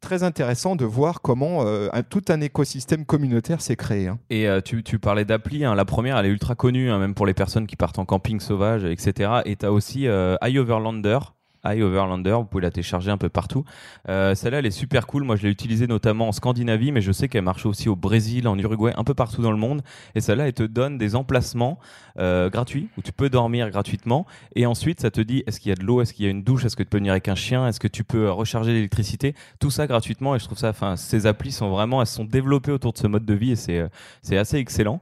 Très 0.00 0.22
intéressant 0.22 0.76
de 0.76 0.84
voir 0.84 1.20
comment 1.20 1.64
tout 2.08 2.24
un 2.28 2.40
écosystème 2.40 3.04
communautaire 3.04 3.60
s'est 3.60 3.76
créé. 3.76 4.08
hein. 4.08 4.18
Et 4.30 4.46
tu, 4.64 4.82
tu 4.82 4.98
parlais 4.98 5.24
d'appli, 5.24 5.64
hein. 5.64 5.74
la 5.74 5.84
première 5.84 6.18
elle 6.18 6.26
est 6.26 6.30
ultra 6.30 6.54
connue, 6.54 6.90
hein, 6.90 6.98
même 6.98 7.14
pour 7.14 7.26
les 7.26 7.34
personnes 7.34 7.66
qui 7.66 7.76
partent 7.76 7.98
en 7.98 8.04
camping 8.04 8.40
sauvage, 8.40 8.84
etc. 8.84 9.40
Et 9.44 9.56
tu 9.56 9.66
as 9.66 9.72
aussi 9.72 10.06
euh, 10.06 10.36
iOverlander. 10.42 11.18
iOverlander, 11.64 12.32
vous 12.32 12.44
pouvez 12.44 12.62
la 12.62 12.70
télécharger 12.70 13.10
un 13.10 13.18
peu 13.18 13.28
partout. 13.28 13.64
Euh, 14.08 14.34
Celle-là, 14.34 14.60
elle 14.60 14.66
est 14.66 14.70
super 14.70 15.06
cool. 15.06 15.24
Moi, 15.24 15.36
je 15.36 15.42
l'ai 15.42 15.50
utilisée 15.50 15.86
notamment 15.86 16.28
en 16.28 16.32
Scandinavie, 16.32 16.92
mais 16.92 17.00
je 17.00 17.12
sais 17.12 17.28
qu'elle 17.28 17.44
marche 17.44 17.66
aussi 17.66 17.88
au 17.88 17.96
Brésil, 17.96 18.48
en 18.48 18.58
Uruguay, 18.58 18.92
un 18.96 19.04
peu 19.04 19.14
partout 19.14 19.42
dans 19.42 19.50
le 19.50 19.56
monde. 19.58 19.82
Et 20.14 20.20
celle-là, 20.20 20.46
elle 20.46 20.54
te 20.54 20.62
donne 20.62 20.98
des 20.98 21.16
emplacements 21.16 21.78
euh, 22.18 22.50
gratuits 22.50 22.88
où 22.96 23.02
tu 23.02 23.12
peux 23.12 23.28
dormir 23.30 23.70
gratuitement. 23.70 24.26
Et 24.54 24.66
ensuite, 24.66 25.00
ça 25.00 25.10
te 25.10 25.20
dit 25.20 25.42
est-ce 25.46 25.60
qu'il 25.60 25.70
y 25.70 25.72
a 25.72 25.76
de 25.76 25.84
l'eau, 25.84 26.00
est-ce 26.00 26.12
qu'il 26.12 26.24
y 26.24 26.28
a 26.28 26.30
une 26.30 26.42
douche, 26.42 26.64
est-ce 26.64 26.76
que 26.76 26.82
tu 26.82 26.88
peux 26.88 26.98
venir 26.98 27.12
avec 27.12 27.28
un 27.28 27.34
chien, 27.34 27.66
est-ce 27.68 27.80
que 27.80 27.88
tu 27.88 28.04
peux 28.04 28.26
euh, 28.26 28.32
recharger 28.32 28.72
l'électricité? 28.72 29.34
Tout 29.60 29.70
ça 29.70 29.86
gratuitement. 29.86 30.34
Et 30.34 30.38
je 30.38 30.44
trouve 30.44 30.58
ça, 30.58 30.70
enfin, 30.70 30.96
ces 30.96 31.26
applis 31.26 31.52
sont 31.52 31.70
vraiment, 31.70 32.00
elles 32.00 32.06
sont 32.06 32.24
développées 32.24 32.72
autour 32.72 32.92
de 32.92 32.98
ce 32.98 33.06
mode 33.06 33.24
de 33.24 33.34
vie 33.34 33.52
et 33.52 33.56
c'est 33.56 33.78
euh, 33.78 34.40
assez 34.40 34.56
excellent. 34.56 35.00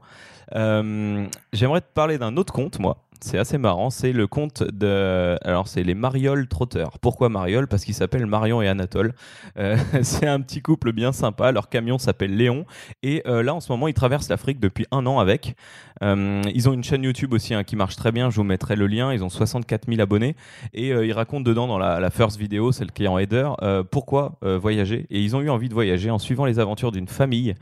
Euh, 0.55 1.27
J'aimerais 1.53 1.81
te 1.81 1.93
parler 1.93 2.19
d'un 2.19 2.37
autre 2.37 2.53
compte, 2.53 2.79
moi. 2.79 3.06
C'est 3.21 3.39
assez 3.39 3.59
marrant. 3.59 3.91
C'est 3.91 4.13
le 4.13 4.27
compte 4.27 4.63
de. 4.63 5.37
Alors, 5.43 5.69
c'est 5.69 5.83
les 5.83 5.95
Mariol 5.95 6.47
Trotteurs. 6.49 6.99
Pourquoi 7.01 7.29
Mariol? 7.29 7.67
Parce 7.67 7.85
qu'ils 7.85 7.95
s'appellent 7.95 8.27
Marion 8.27 8.63
et 8.63 8.69
Anatole. 8.69 9.13
Euh, 9.59 9.77
c'est 10.03 10.27
un 10.27 10.41
petit 10.41 10.63
couple 10.63 10.93
bien 10.93 11.13
sympa. 11.13 11.53
Leur 11.53 11.69
camion 11.69 11.99
s'appelle 11.99 12.37
Léon. 12.37 12.65
Et 13.03 13.23
euh, 13.27 13.43
là, 13.43 13.55
en 13.55 13.61
ce 13.61 13.73
moment, 13.73 13.89
ils 13.89 13.95
traversent 13.95 14.29
l'Afrique 14.29 14.61
depuis 14.61 14.87
un 14.91 15.07
an 15.07 15.19
avec. 15.19 15.55
Euh, 16.03 16.43
ils 16.55 16.69
ont 16.69 16.73
une 16.75 16.85
chaîne 16.85 17.03
YouTube 17.05 17.33
aussi 17.33 17.55
hein, 17.55 17.65
qui 17.65 17.75
marche 17.77 17.97
très 17.97 18.13
bien. 18.13 18.29
Je 18.31 18.37
vous 18.37 18.45
mettrai 18.45 18.77
le 18.77 18.87
lien. 18.87 19.13
Ils 19.13 19.25
ont 19.25 19.31
64 19.31 19.89
000 19.89 20.01
abonnés. 20.01 20.37
Et 20.75 20.89
ils 20.89 21.13
racontent 21.13 21.43
dedans, 21.43 21.67
dans 21.67 21.79
la, 21.79 22.01
la 22.01 22.11
first 22.11 22.39
vidéo, 22.39 22.73
celle 22.73 22.93
qui 22.93 23.05
est 23.05 23.09
en 23.09 23.19
header, 23.19 23.51
pourquoi 23.91 24.39
voyager. 24.43 25.07
Et 25.11 25.21
ils 25.23 25.35
ont 25.35 25.41
eu 25.41 25.49
envie 25.51 25.69
de 25.69 25.75
voyager 25.75 26.11
en 26.11 26.19
suivant 26.19 26.45
les 26.45 26.59
aventures 26.59 26.93
d'une 26.93 27.09
famille 27.09 27.55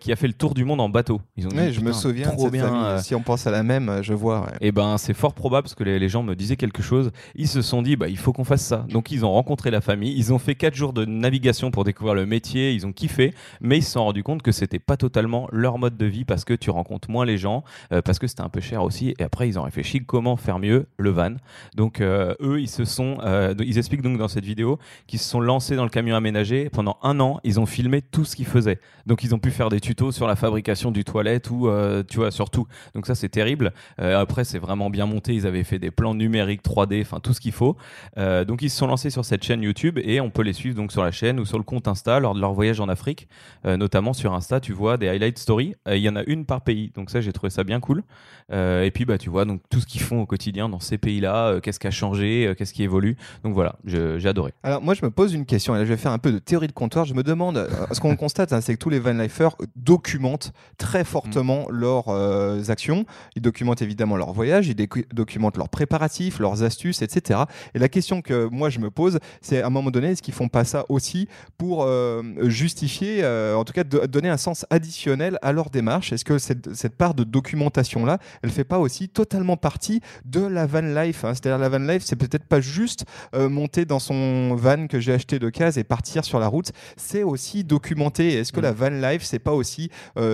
qui 0.00 0.12
a 0.12 0.16
fait 0.16 0.26
le 0.26 0.32
tour 0.32 0.54
du 0.54 0.64
monde 0.64 0.80
en 0.80 0.88
bateau. 0.88 1.20
Ils 1.36 1.46
ont 1.46 1.50
dit, 1.50 1.56
Ouais, 1.56 1.72
je 1.72 1.80
me 1.80 1.92
souviens 1.92 2.26
de 2.30 2.32
trop 2.32 2.44
cette 2.44 2.52
bien. 2.52 2.66
famille. 2.68 3.02
Si 3.02 3.14
on 3.14 3.20
pense 3.22 3.46
à 3.46 3.50
la 3.50 3.62
même, 3.62 4.00
je 4.02 4.14
vois. 4.14 4.40
ouais. 4.40 4.52
et 4.60 4.72
ben 4.72 4.87
c'est 4.96 5.14
fort 5.14 5.34
probable 5.34 5.64
parce 5.64 5.74
que 5.74 5.84
les, 5.84 6.08
gens 6.08 6.22
me 6.22 6.34
disaient 6.34 6.56
quelque 6.56 6.82
chose. 6.82 7.10
Ils 7.34 7.48
se 7.48 7.62
sont 7.62 7.82
dit 7.82 7.96
bah 7.96 8.08
il 8.08 8.16
faut 8.16 8.32
qu'on 8.32 8.44
fasse 8.44 8.64
ça. 8.64 8.86
Donc 8.88 9.10
ils 9.10 9.24
ont 9.24 9.32
rencontré 9.32 9.70
la 9.70 9.80
famille. 9.80 10.14
Ils 10.16 10.32
ont 10.32 10.38
fait 10.38 10.54
quatre 10.54 10.74
jours 10.74 10.92
de 10.92 11.04
navigation 11.04 11.70
pour 11.70 11.84
découvrir 11.84 12.14
le 12.14 12.26
métier. 12.26 12.72
Ils 12.72 12.86
ont 12.86 12.92
kiffé, 12.92 13.34
mais 13.60 13.78
ils 13.78 13.82
se 13.82 13.92
sont 13.92 14.04
rendus 14.04 14.22
compte 14.22 14.42
que 14.42 14.52
c'était 14.52 14.78
pas 14.78 14.96
totalement 14.96 15.48
leur 15.52 15.78
mode 15.78 15.96
de 15.96 16.06
vie 16.06 16.24
parce 16.24 16.44
que 16.44 16.54
tu 16.54 16.70
rencontres 16.70 17.10
moins 17.10 17.24
les 17.24 17.38
gens, 17.38 17.64
euh, 17.92 18.00
parce 18.00 18.18
que 18.18 18.26
c'était 18.26 18.42
un 18.42 18.48
peu 18.48 18.60
cher 18.60 18.82
aussi. 18.82 19.14
Et 19.18 19.22
après 19.22 19.48
ils 19.48 19.58
ont 19.58 19.62
réfléchi 19.62 20.04
comment 20.04 20.36
faire 20.36 20.58
mieux 20.58 20.86
le 20.96 21.10
van. 21.10 21.34
Donc 21.74 22.00
euh, 22.00 22.34
eux 22.40 22.60
ils 22.60 22.68
se 22.68 22.84
sont, 22.84 23.18
euh, 23.22 23.54
ils 23.60 23.78
expliquent 23.78 24.02
donc 24.02 24.18
dans 24.18 24.28
cette 24.28 24.44
vidéo 24.44 24.78
qu'ils 25.06 25.18
se 25.18 25.28
sont 25.28 25.40
lancés 25.40 25.76
dans 25.76 25.84
le 25.84 25.90
camion 25.90 26.16
aménagé 26.16 26.70
pendant 26.70 26.98
un 27.02 27.20
an. 27.20 27.40
Ils 27.44 27.58
ont 27.60 27.66
filmé 27.66 28.02
tout 28.02 28.24
ce 28.24 28.36
qu'ils 28.36 28.46
faisaient. 28.46 28.80
Donc 29.06 29.24
ils 29.24 29.34
ont 29.34 29.38
pu 29.38 29.50
faire 29.50 29.68
des 29.68 29.80
tutos 29.80 30.12
sur 30.12 30.26
la 30.26 30.36
fabrication 30.36 30.90
du 30.90 31.04
toilette 31.04 31.50
ou 31.50 31.68
euh, 31.68 32.02
tu 32.08 32.18
vois 32.18 32.30
sur 32.30 32.50
tout. 32.50 32.66
Donc 32.94 33.06
ça 33.06 33.14
c'est 33.14 33.28
terrible. 33.28 33.72
Après, 33.98 34.44
c'est 34.44 34.58
vraiment 34.58 34.77
bien 34.90 35.06
monté. 35.06 35.34
Ils 35.34 35.46
avaient 35.46 35.64
fait 35.64 35.78
des 35.78 35.90
plans 35.90 36.14
numériques 36.14 36.62
3D, 36.62 37.00
enfin 37.02 37.20
tout 37.20 37.32
ce 37.32 37.40
qu'il 37.40 37.52
faut. 37.52 37.76
Euh, 38.16 38.44
donc 38.44 38.62
ils 38.62 38.70
se 38.70 38.76
sont 38.76 38.86
lancés 38.86 39.10
sur 39.10 39.24
cette 39.24 39.44
chaîne 39.44 39.62
YouTube 39.62 39.98
et 40.02 40.20
on 40.20 40.30
peut 40.30 40.42
les 40.42 40.52
suivre 40.52 40.76
donc 40.76 40.92
sur 40.92 41.02
la 41.02 41.10
chaîne 41.10 41.40
ou 41.40 41.44
sur 41.44 41.58
le 41.58 41.64
compte 41.64 41.88
Insta 41.88 42.20
lors 42.20 42.34
de 42.34 42.40
leur 42.40 42.52
voyage 42.52 42.80
en 42.80 42.88
Afrique. 42.88 43.28
Euh, 43.64 43.76
notamment 43.76 44.12
sur 44.12 44.32
Insta, 44.34 44.60
tu 44.60 44.72
vois 44.72 44.96
des 44.96 45.08
highlight 45.08 45.38
stories. 45.38 45.74
Euh, 45.86 45.96
Il 45.96 46.02
y 46.02 46.08
en 46.08 46.16
a 46.16 46.22
une 46.24 46.44
par 46.44 46.62
pays. 46.62 46.90
Donc 46.94 47.10
ça, 47.10 47.20
j'ai 47.20 47.32
trouvé 47.32 47.50
ça 47.50 47.64
bien 47.64 47.80
cool. 47.80 48.02
Et 48.50 48.90
puis 48.94 49.04
bah 49.04 49.18
tu 49.18 49.28
vois 49.28 49.44
donc 49.44 49.60
tout 49.68 49.78
ce 49.78 49.86
qu'ils 49.86 50.00
font 50.00 50.22
au 50.22 50.26
quotidien 50.26 50.70
dans 50.70 50.80
ces 50.80 50.96
pays-là, 50.96 51.60
qu'est-ce 51.60 51.78
qui 51.78 51.86
a 51.86 51.90
changé, 51.90 52.54
qu'est-ce 52.56 52.72
qui 52.72 52.82
évolue. 52.82 53.18
Donc 53.44 53.52
voilà, 53.52 53.76
j'ai 53.84 54.26
adoré. 54.26 54.54
Alors 54.62 54.80
moi 54.80 54.94
je 54.94 55.04
me 55.04 55.10
pose 55.10 55.34
une 55.34 55.44
question, 55.44 55.76
et 55.76 55.78
là 55.78 55.84
je 55.84 55.90
vais 55.90 55.98
faire 55.98 56.12
un 56.12 56.18
peu 56.18 56.32
de 56.32 56.38
théorie 56.38 56.66
de 56.66 56.72
comptoir, 56.72 57.04
je 57.04 57.12
me 57.12 57.22
demande, 57.22 57.68
ce 57.92 58.00
qu'on 58.00 58.16
constate 58.16 58.48
c'est 58.60 58.74
que 58.74 58.78
tous 58.78 58.90
les 58.90 58.98
vanlifers 58.98 59.54
documentent 59.76 60.52
très 60.78 61.04
fortement 61.04 61.66
leurs 61.70 62.08
euh, 62.08 62.62
actions, 62.68 63.04
ils 63.36 63.42
documentent 63.42 63.82
évidemment 63.82 64.16
leurs 64.16 64.32
ils 64.68 64.76
documentent 65.12 65.56
leurs 65.56 65.68
préparatifs, 65.68 66.38
leurs 66.38 66.62
astuces, 66.62 67.02
etc. 67.02 67.40
Et 67.74 67.78
la 67.78 67.88
question 67.88 68.22
que 68.22 68.48
moi 68.50 68.70
je 68.70 68.78
me 68.78 68.90
pose, 68.90 69.18
c'est 69.40 69.62
à 69.62 69.66
un 69.66 69.70
moment 69.70 69.90
donné, 69.90 70.08
est-ce 70.12 70.22
qu'ils 70.22 70.34
font 70.34 70.48
pas 70.48 70.64
ça 70.64 70.84
aussi 70.88 71.28
pour 71.56 71.82
euh, 71.84 72.22
justifier, 72.48 73.22
euh, 73.22 73.54
en 73.56 73.64
tout 73.64 73.72
cas 73.72 73.84
de- 73.84 74.06
donner 74.06 74.28
un 74.28 74.36
sens 74.36 74.66
additionnel 74.70 75.38
à 75.42 75.52
leur 75.52 75.70
démarche? 75.70 76.12
Est-ce 76.12 76.24
que 76.24 76.38
cette, 76.38 76.74
cette 76.74 76.96
part 76.96 77.14
de 77.14 77.24
documentation-là, 77.24 78.18
elle 78.42 78.50
fait 78.50 78.64
pas 78.64 78.78
aussi 78.78 79.08
totalement 79.08 79.56
partie 79.56 80.00
de 80.24 80.40
la 80.40 80.66
van 80.66 80.80
life 80.80 81.24
hein? 81.24 81.34
C'est-à-dire 81.34 81.58
la 81.58 81.68
van 81.68 81.78
life, 81.78 82.02
c'est 82.04 82.16
peut-être 82.16 82.44
pas 82.44 82.60
juste 82.60 83.04
euh, 83.34 83.48
monter 83.48 83.84
dans 83.84 83.98
son 83.98 84.54
van 84.54 84.86
que 84.86 85.00
j'ai 85.00 85.12
acheté 85.12 85.38
de 85.38 85.50
case 85.50 85.78
et 85.78 85.84
partir 85.84 86.24
sur 86.24 86.38
la 86.38 86.46
route, 86.48 86.72
c'est 86.96 87.22
aussi 87.22 87.64
documenter. 87.64 88.34
Est-ce 88.34 88.52
que 88.52 88.60
Mm. 88.60 88.62
la 88.62 88.72
van 88.72 88.90
life, 88.90 89.22
c'est 89.22 89.38
pas 89.38 89.52
aussi 89.52 89.90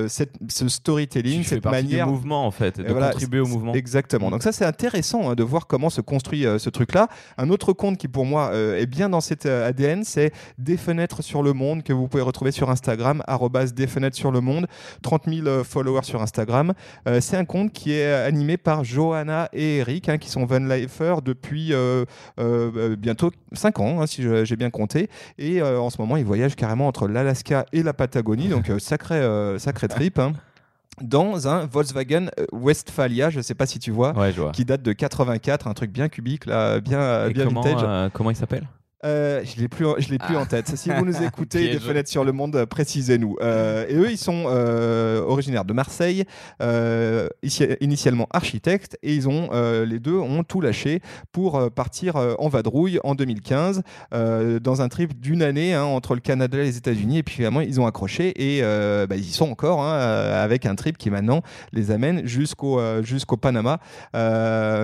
cette, 0.09 0.33
ce 0.49 0.69
storytelling, 0.69 1.45
cette 1.45 1.65
manière 1.65 2.07
du 2.07 2.13
mouvement 2.13 2.47
en 2.47 2.51
fait, 2.51 2.79
de 2.81 2.85
et 2.87 2.91
voilà, 2.91 3.11
contribuer 3.11 3.41
au 3.41 3.47
mouvement. 3.47 3.75
Exactement. 3.75 4.24
Donc 4.31 4.43
ça 4.43 4.53
c'est 4.53 4.65
intéressant 4.65 5.31
hein, 5.31 5.35
de 5.35 5.43
voir 5.43 5.67
comment 5.67 5.91
se 5.91 6.01
construit 6.01 6.47
euh, 6.47 6.59
ce 6.59 6.71
truc-là. 6.71 7.09
Un 7.39 7.51
autre 7.51 7.73
compte 7.73 7.99
qui 7.99 8.09
pour 8.09 8.25
moi 8.25 8.51
euh, 8.53 8.79
est 8.79 8.87
bien 8.87 9.09
dans 9.09 9.21
cet 9.21 9.47
euh, 9.47 9.69
ADN, 9.69 10.05
c'est 10.05 10.33
des 10.59 10.77
fenêtres 10.77 11.23
sur 11.23 11.43
le 11.43 11.53
monde 11.53 11.83
que 11.83 11.93
vous 11.93 12.09
pouvez 12.09 12.23
retrouver 12.23 12.51
sur 12.51 12.71
Instagram 12.71 13.23
des 13.75 13.87
fenêtres 13.87 14.17
sur 14.17 14.31
le 14.31 14.41
monde. 14.41 14.67
30 15.03 15.25
000 15.29 15.47
euh, 15.47 15.65
followers 15.65 16.05
sur 16.05 16.23
Instagram. 16.23 16.73
C'est 17.21 17.37
un 17.37 17.45
compte 17.45 17.73
qui 17.73 17.93
est 17.93 18.13
animé 18.13 18.57
par 18.57 18.85
Johanna 18.85 19.49
et 19.53 19.79
Eric, 19.79 20.09
hein, 20.09 20.19
qui 20.19 20.29
sont 20.29 20.45
van 20.45 20.59
lifers 20.59 21.23
depuis 21.23 21.73
bientôt 22.99 23.31
5 23.53 23.81
ans, 23.81 24.01
hein, 24.01 24.07
si 24.07 24.23
j'ai 24.45 24.57
bien 24.57 24.71
compté. 24.71 25.09
Et 25.39 25.63
en 25.63 25.91
ce 25.91 26.01
moment, 26.01 26.17
ils 26.17 26.25
voyagent 26.25 26.57
carrément 26.57 26.87
entre 26.87 27.09
l'Alaska 27.09 27.67
et 27.73 27.83
la 27.83 27.93
Patagonie. 27.93 28.49
Donc 28.49 28.71
sacré, 28.79 29.21
sacré 29.59 29.89
trip. 29.89 30.21
Dans 31.01 31.49
un 31.49 31.67
Volkswagen 31.67 32.27
euh, 32.39 32.47
Westphalia, 32.53 33.31
je 33.31 33.39
ne 33.39 33.43
sais 33.43 33.55
pas 33.55 33.67
si 33.67 33.79
tu 33.79 33.91
vois, 33.91 34.17
Ouais, 34.19 34.33
je 34.33 34.41
vois. 34.41 34.53
qui 34.53 34.65
date 34.65 34.83
de 34.83 34.93
84, 34.93 35.67
un 35.67 35.75
truc 35.75 35.91
bien 35.93 36.09
cubique, 36.09 36.47
là, 36.47 36.81
bien, 36.81 37.27
Et 37.29 37.33
bien 37.33 37.45
comment, 37.47 37.63
vintage. 37.63 37.83
euh, 37.87 38.09
comment 38.13 38.31
il 38.31 38.37
s'appelle? 38.37 38.69
Euh, 39.05 39.43
je 39.45 39.61
l'ai 39.61 39.69
plus, 39.69 39.87
je 39.99 40.09
l'ai 40.11 40.19
plus 40.19 40.37
en 40.37 40.47
tête. 40.47 40.77
Si 40.77 40.91
vous 40.91 41.05
nous 41.05 41.23
écoutez, 41.23 41.69
des 41.69 41.79
fenêtres 41.79 42.09
sur 42.11 42.25
le 42.25 42.33
monde, 42.33 42.57
euh, 42.57 42.67
précisez-nous. 42.67 43.37
Euh, 43.43 43.85
et 43.89 43.95
eux, 43.97 44.11
ils 44.11 44.19
sont 44.19 44.45
euh, 44.47 45.21
originaires 45.23 45.65
de 45.65 45.73
Marseille, 45.75 46.25
ici- 47.43 47.67
initialement 47.81 48.27
architectes, 48.33 48.99
et 49.03 49.15
ils 49.15 49.29
ont, 49.29 49.51
les 49.85 49.99
deux 49.99 50.17
ont 50.17 50.43
tout 50.45 50.61
lâché 50.61 51.01
pour 51.33 51.71
partir 51.73 52.17
en 52.17 52.49
vadrouille 52.49 52.99
en 53.05 53.15
2015 53.15 53.83
euh, 54.13 54.59
dans 54.61 54.83
un 54.83 54.89
trip 54.89 55.21
d'une 55.21 55.43
année 55.43 55.75
hein, 55.75 55.85
entre 55.85 56.15
le 56.15 56.21
Canada 56.21 56.59
et 56.59 56.63
les 56.65 56.77
États-Unis. 56.77 57.19
Et 57.19 57.23
puis 57.23 57.37
finalement, 57.37 57.61
ils 57.61 57.81
ont 57.81 57.87
accroché 57.87 58.33
et 58.57 58.63
bah, 58.63 59.17
ils 59.17 59.29
y 59.29 59.33
sont 59.33 59.51
encore 59.51 59.83
hein, 59.83 59.93
avec 59.99 60.67
un 60.67 60.75
trip 60.75 60.97
qui 60.99 61.11
maintenant 61.11 61.43
les 61.73 61.91
amène 61.91 62.27
jusqu'au 62.27 62.81
jusqu'au 63.03 63.37
Panama, 63.37 63.79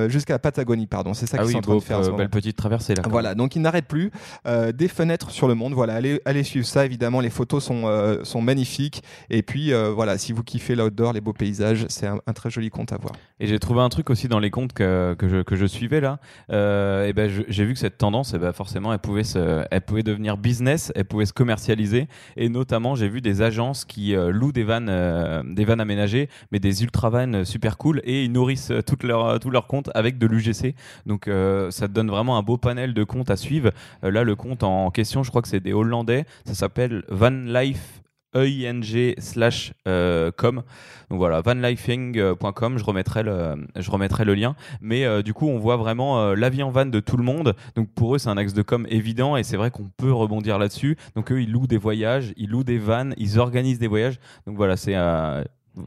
jusqu'à 0.09 0.35
la 0.35 0.38
Patagonie, 0.38 0.87
pardon. 0.87 1.14
C'est 1.14 1.26
ça 1.26 1.37
Ah 1.40 1.42
qu'ils 1.44 1.46
oui, 1.48 1.52
sont 1.52 1.59
en 1.59 1.62
train 1.80 1.98
de 1.98 2.04
faire. 2.04 2.16
belle 2.16 2.30
petite 2.30 2.56
traversée 2.56 2.94
là. 2.94 3.02
Voilà, 3.09 3.35
donc 3.35 3.56
ils 3.56 3.62
n'arrêtent 3.62 3.87
plus. 3.88 4.10
Euh, 4.46 4.73
des 4.73 4.88
fenêtres 4.88 5.31
sur 5.31 5.49
le 5.49 5.55
monde, 5.55 5.75
voilà, 5.75 6.01
allez, 6.25 6.42
suivre 6.42 6.66
ça, 6.66 6.85
évidemment, 6.85 7.20
les 7.20 7.31
photos 7.31 7.64
sont, 7.64 7.83
euh, 7.85 8.25
sont 8.25 8.40
magnifiques. 8.40 9.03
Et 9.29 9.42
puis, 9.42 9.73
euh, 9.73 9.90
voilà, 9.90 10.18
si 10.18 10.33
vous 10.33 10.42
kiffez 10.42 10.75
l'outdoor, 10.75 11.12
les 11.12 11.20
beaux 11.20 11.33
paysages, 11.33 11.87
c'est 11.88 12.07
un, 12.07 12.18
très 12.35 12.51
joli 12.51 12.70
compte 12.70 12.92
à 12.92 12.96
voir. 12.96 13.12
Et 13.38 13.46
j'ai 13.46 13.59
trouvé 13.59 13.81
un 13.81 13.88
truc 13.88 14.11
aussi 14.11 14.29
dans 14.29 14.38
les 14.38 14.51
comptes 14.51 14.73
que, 14.73 15.14
que, 15.18 15.29
je, 15.29 15.42
que 15.42 15.57
je 15.57 15.66
suivais 15.66 16.01
là. 16.01 16.18
Et 16.49 17.12
ben 17.12 17.31
j'ai 17.49 17.64
vu 17.64 17.75
que 17.75 17.79
cette 17.79 17.99
tendance, 17.99 18.33
eh 18.35 18.38
ben 18.38 18.53
forcément, 18.53 18.92
elle 18.92 18.99
pouvait, 18.99 19.25
se, 19.25 19.64
elle 19.70 19.81
pouvait 19.81 20.03
devenir 20.03 20.37
business, 20.37 20.92
elle 20.94 21.05
pouvait 21.05 21.27
se 21.27 21.33
commercialiser. 21.33 22.09
Et 22.37 22.49
notamment, 22.49 22.94
j'ai 22.94 23.09
vu 23.09 23.20
des 23.20 23.42
agences 23.42 23.85
qui 23.85 24.14
louent 24.14 24.53
des 24.53 24.64
vannes, 24.64 25.44
des 25.55 25.64
vannes 25.64 25.81
aménagées, 25.81 26.29
mais 26.53 26.61
des 26.61 26.83
ultra 26.83 27.11
vannes 27.11 27.44
super 27.44 27.79
cool. 27.79 28.01
Et 28.05 28.25
ils 28.25 28.33
nourrissent 28.33 28.73
tous 28.87 29.07
leurs 29.07 29.66
comptes 29.66 29.90
avec 29.94 30.18
de 30.18 30.27
l'UGC. 30.27 30.75
Donc 31.07 31.29
ça 31.70 31.88
donne 31.88 32.11
vraiment 32.11 32.37
un 32.38 32.42
beau 32.42 32.59
panel 32.59 32.94
de 32.94 33.05
comptes 33.05 33.31
à 33.31 33.37
suivre. 33.37 33.70
Euh, 34.05 34.11
là, 34.11 34.24
le 34.24 34.37
compte 34.37 34.62
en 34.62 34.90
question, 34.90 35.22
je 35.22 35.31
crois 35.31 35.42
que 35.42 35.48
c'est 35.48 35.61
des 35.61 35.72
Hollandais. 35.72 36.24
Ça 36.44 36.55
s'appelle 36.55 37.05
Van 37.09 37.31
Life. 37.31 38.03
EING 38.33 39.14
slash 39.18 39.72
com 39.85 40.62
donc 41.11 41.18
voilà 41.18 41.40
vanlifing.com 41.40 42.79
je 42.79 42.85
remettrai 42.85 43.24
le 43.24 43.66
je 43.74 43.90
remettrai 43.90 44.24
le 44.24 44.35
lien 44.35 44.55
mais 44.81 45.05
euh, 45.05 45.22
du 45.22 45.35
coup 45.35 45.48
on 45.48 45.59
voit 45.59 45.76
vraiment 45.76 46.20
euh, 46.20 46.37
la 46.37 46.48
vie 46.48 46.62
en 46.62 46.70
van 46.70 46.87
de 46.87 47.00
tout 47.00 47.16
le 47.16 47.24
monde 47.24 47.57
donc 47.74 47.92
pour 47.92 48.14
eux 48.14 48.18
c'est 48.18 48.29
un 48.29 48.37
axe 48.37 48.53
de 48.53 48.62
com 48.62 48.87
évident 48.88 49.37
et 49.37 49.42
c'est 49.42 49.57
vrai 49.57 49.72
qu'on 49.72 49.88
peut 49.96 50.12
rebondir 50.12 50.61
là-dessus 50.61 50.96
donc 51.16 51.33
eux 51.33 51.42
ils 51.42 51.50
louent 51.50 51.66
des 51.66 51.76
voyages 51.76 52.33
ils 52.37 52.48
louent 52.48 52.62
des 52.62 52.79
vannes 52.79 53.14
ils 53.16 53.40
organisent 53.40 53.81
des 53.81 53.88
voyages 53.88 54.20
donc 54.46 54.57
voilà 54.57 54.76
c'est 54.76 54.94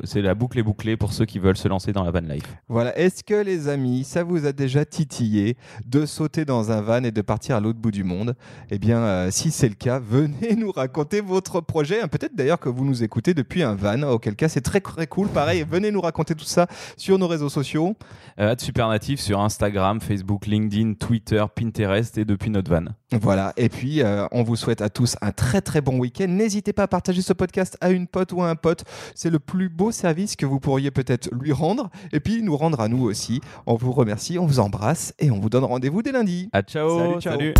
C'est 0.03 0.21
la 0.21 0.33
boucle 0.33 0.59
est 0.59 0.63
bouclée 0.63 0.95
pour 0.97 1.13
ceux 1.13 1.25
qui 1.25 1.39
veulent 1.39 1.57
se 1.57 1.67
lancer 1.67 1.91
dans 1.91 2.03
la 2.03 2.11
van 2.11 2.21
life. 2.21 2.43
Voilà. 2.69 2.97
Est-ce 2.97 3.23
que 3.23 3.33
les 3.33 3.67
amis, 3.67 4.03
ça 4.03 4.23
vous 4.23 4.45
a 4.45 4.51
déjà 4.53 4.85
titillé 4.85 5.57
de 5.85 6.05
sauter 6.05 6.45
dans 6.45 6.71
un 6.71 6.81
van 6.81 7.03
et 7.03 7.11
de 7.11 7.21
partir 7.21 7.55
à 7.57 7.59
l'autre 7.59 7.79
bout 7.79 7.91
du 7.91 8.03
monde? 8.03 8.35
Eh 8.69 8.79
bien, 8.79 8.99
euh, 8.99 9.31
si 9.31 9.51
c'est 9.51 9.67
le 9.67 9.75
cas, 9.75 9.99
venez 9.99 10.55
nous 10.57 10.71
raconter 10.71 11.21
votre 11.21 11.61
projet. 11.61 12.01
Hein, 12.01 12.07
Peut-être 12.07 12.35
d'ailleurs 12.35 12.59
que 12.59 12.69
vous 12.69 12.85
nous 12.85 13.03
écoutez 13.03 13.33
depuis 13.33 13.63
un 13.63 13.75
van, 13.75 14.03
auquel 14.03 14.35
cas 14.35 14.47
c'est 14.47 14.61
très 14.61 14.79
très 14.79 15.07
cool. 15.07 15.27
Pareil, 15.27 15.65
venez 15.69 15.91
nous 15.91 16.01
raconter 16.01 16.35
tout 16.35 16.45
ça 16.45 16.67
sur 16.97 17.19
nos 17.19 17.27
réseaux 17.27 17.49
sociaux. 17.49 17.95
Euh, 18.39 18.55
Supernatif 18.57 19.19
sur 19.19 19.41
Instagram, 19.41 19.99
Facebook, 19.99 20.47
LinkedIn, 20.47 20.93
Twitter, 20.93 21.43
Pinterest 21.53 22.17
et 22.17 22.25
depuis 22.25 22.49
notre 22.49 22.71
van. 22.71 22.85
Voilà. 23.11 23.53
Et 23.57 23.69
puis, 23.69 24.01
euh, 24.01 24.27
on 24.31 24.43
vous 24.43 24.55
souhaite 24.55 24.81
à 24.81 24.89
tous 24.89 25.17
un 25.21 25.31
très 25.31 25.61
très 25.61 25.81
bon 25.81 25.99
week-end. 25.99 26.27
N'hésitez 26.27 26.73
pas 26.73 26.83
à 26.83 26.87
partager 26.87 27.21
ce 27.21 27.33
podcast 27.33 27.77
à 27.81 27.89
une 27.89 28.07
pote 28.07 28.31
ou 28.31 28.41
à 28.41 28.49
un 28.49 28.55
pote. 28.55 28.83
C'est 29.15 29.29
le 29.29 29.39
plus 29.39 29.69
beau 29.73 29.91
service 29.91 30.35
que 30.35 30.45
vous 30.45 30.59
pourriez 30.59 30.91
peut-être 30.91 31.29
lui 31.33 31.51
rendre 31.51 31.89
et 32.11 32.19
puis 32.19 32.43
nous 32.43 32.55
rendre 32.55 32.79
à 32.79 32.87
nous 32.87 33.03
aussi. 33.03 33.41
On 33.65 33.75
vous 33.75 33.91
remercie, 33.91 34.37
on 34.37 34.45
vous 34.45 34.59
embrasse 34.59 35.13
et 35.19 35.31
on 35.31 35.39
vous 35.39 35.49
donne 35.49 35.63
rendez-vous 35.63 36.01
dès 36.01 36.11
lundi. 36.11 36.49
À 36.53 36.61
ciao. 36.61 36.99
Salut, 36.99 37.21
ciao. 37.21 37.33
salut. 37.33 37.53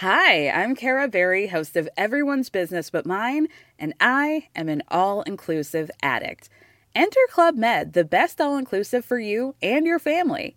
Hi, 0.00 0.48
I'm 0.48 0.76
Kara 0.76 1.08
Berry, 1.08 1.48
host 1.48 1.76
of 1.76 1.88
Everyone's 1.96 2.50
Business 2.50 2.88
But 2.88 3.04
Mine, 3.04 3.48
and 3.80 3.94
I 4.00 4.46
am 4.54 4.68
an 4.68 4.84
all 4.88 5.22
inclusive 5.22 5.90
addict. 6.04 6.48
Enter 6.94 7.18
Club 7.32 7.56
Med, 7.56 7.94
the 7.94 8.04
best 8.04 8.40
all 8.40 8.56
inclusive 8.56 9.04
for 9.04 9.18
you 9.18 9.56
and 9.60 9.84
your 9.86 9.98
family. 9.98 10.56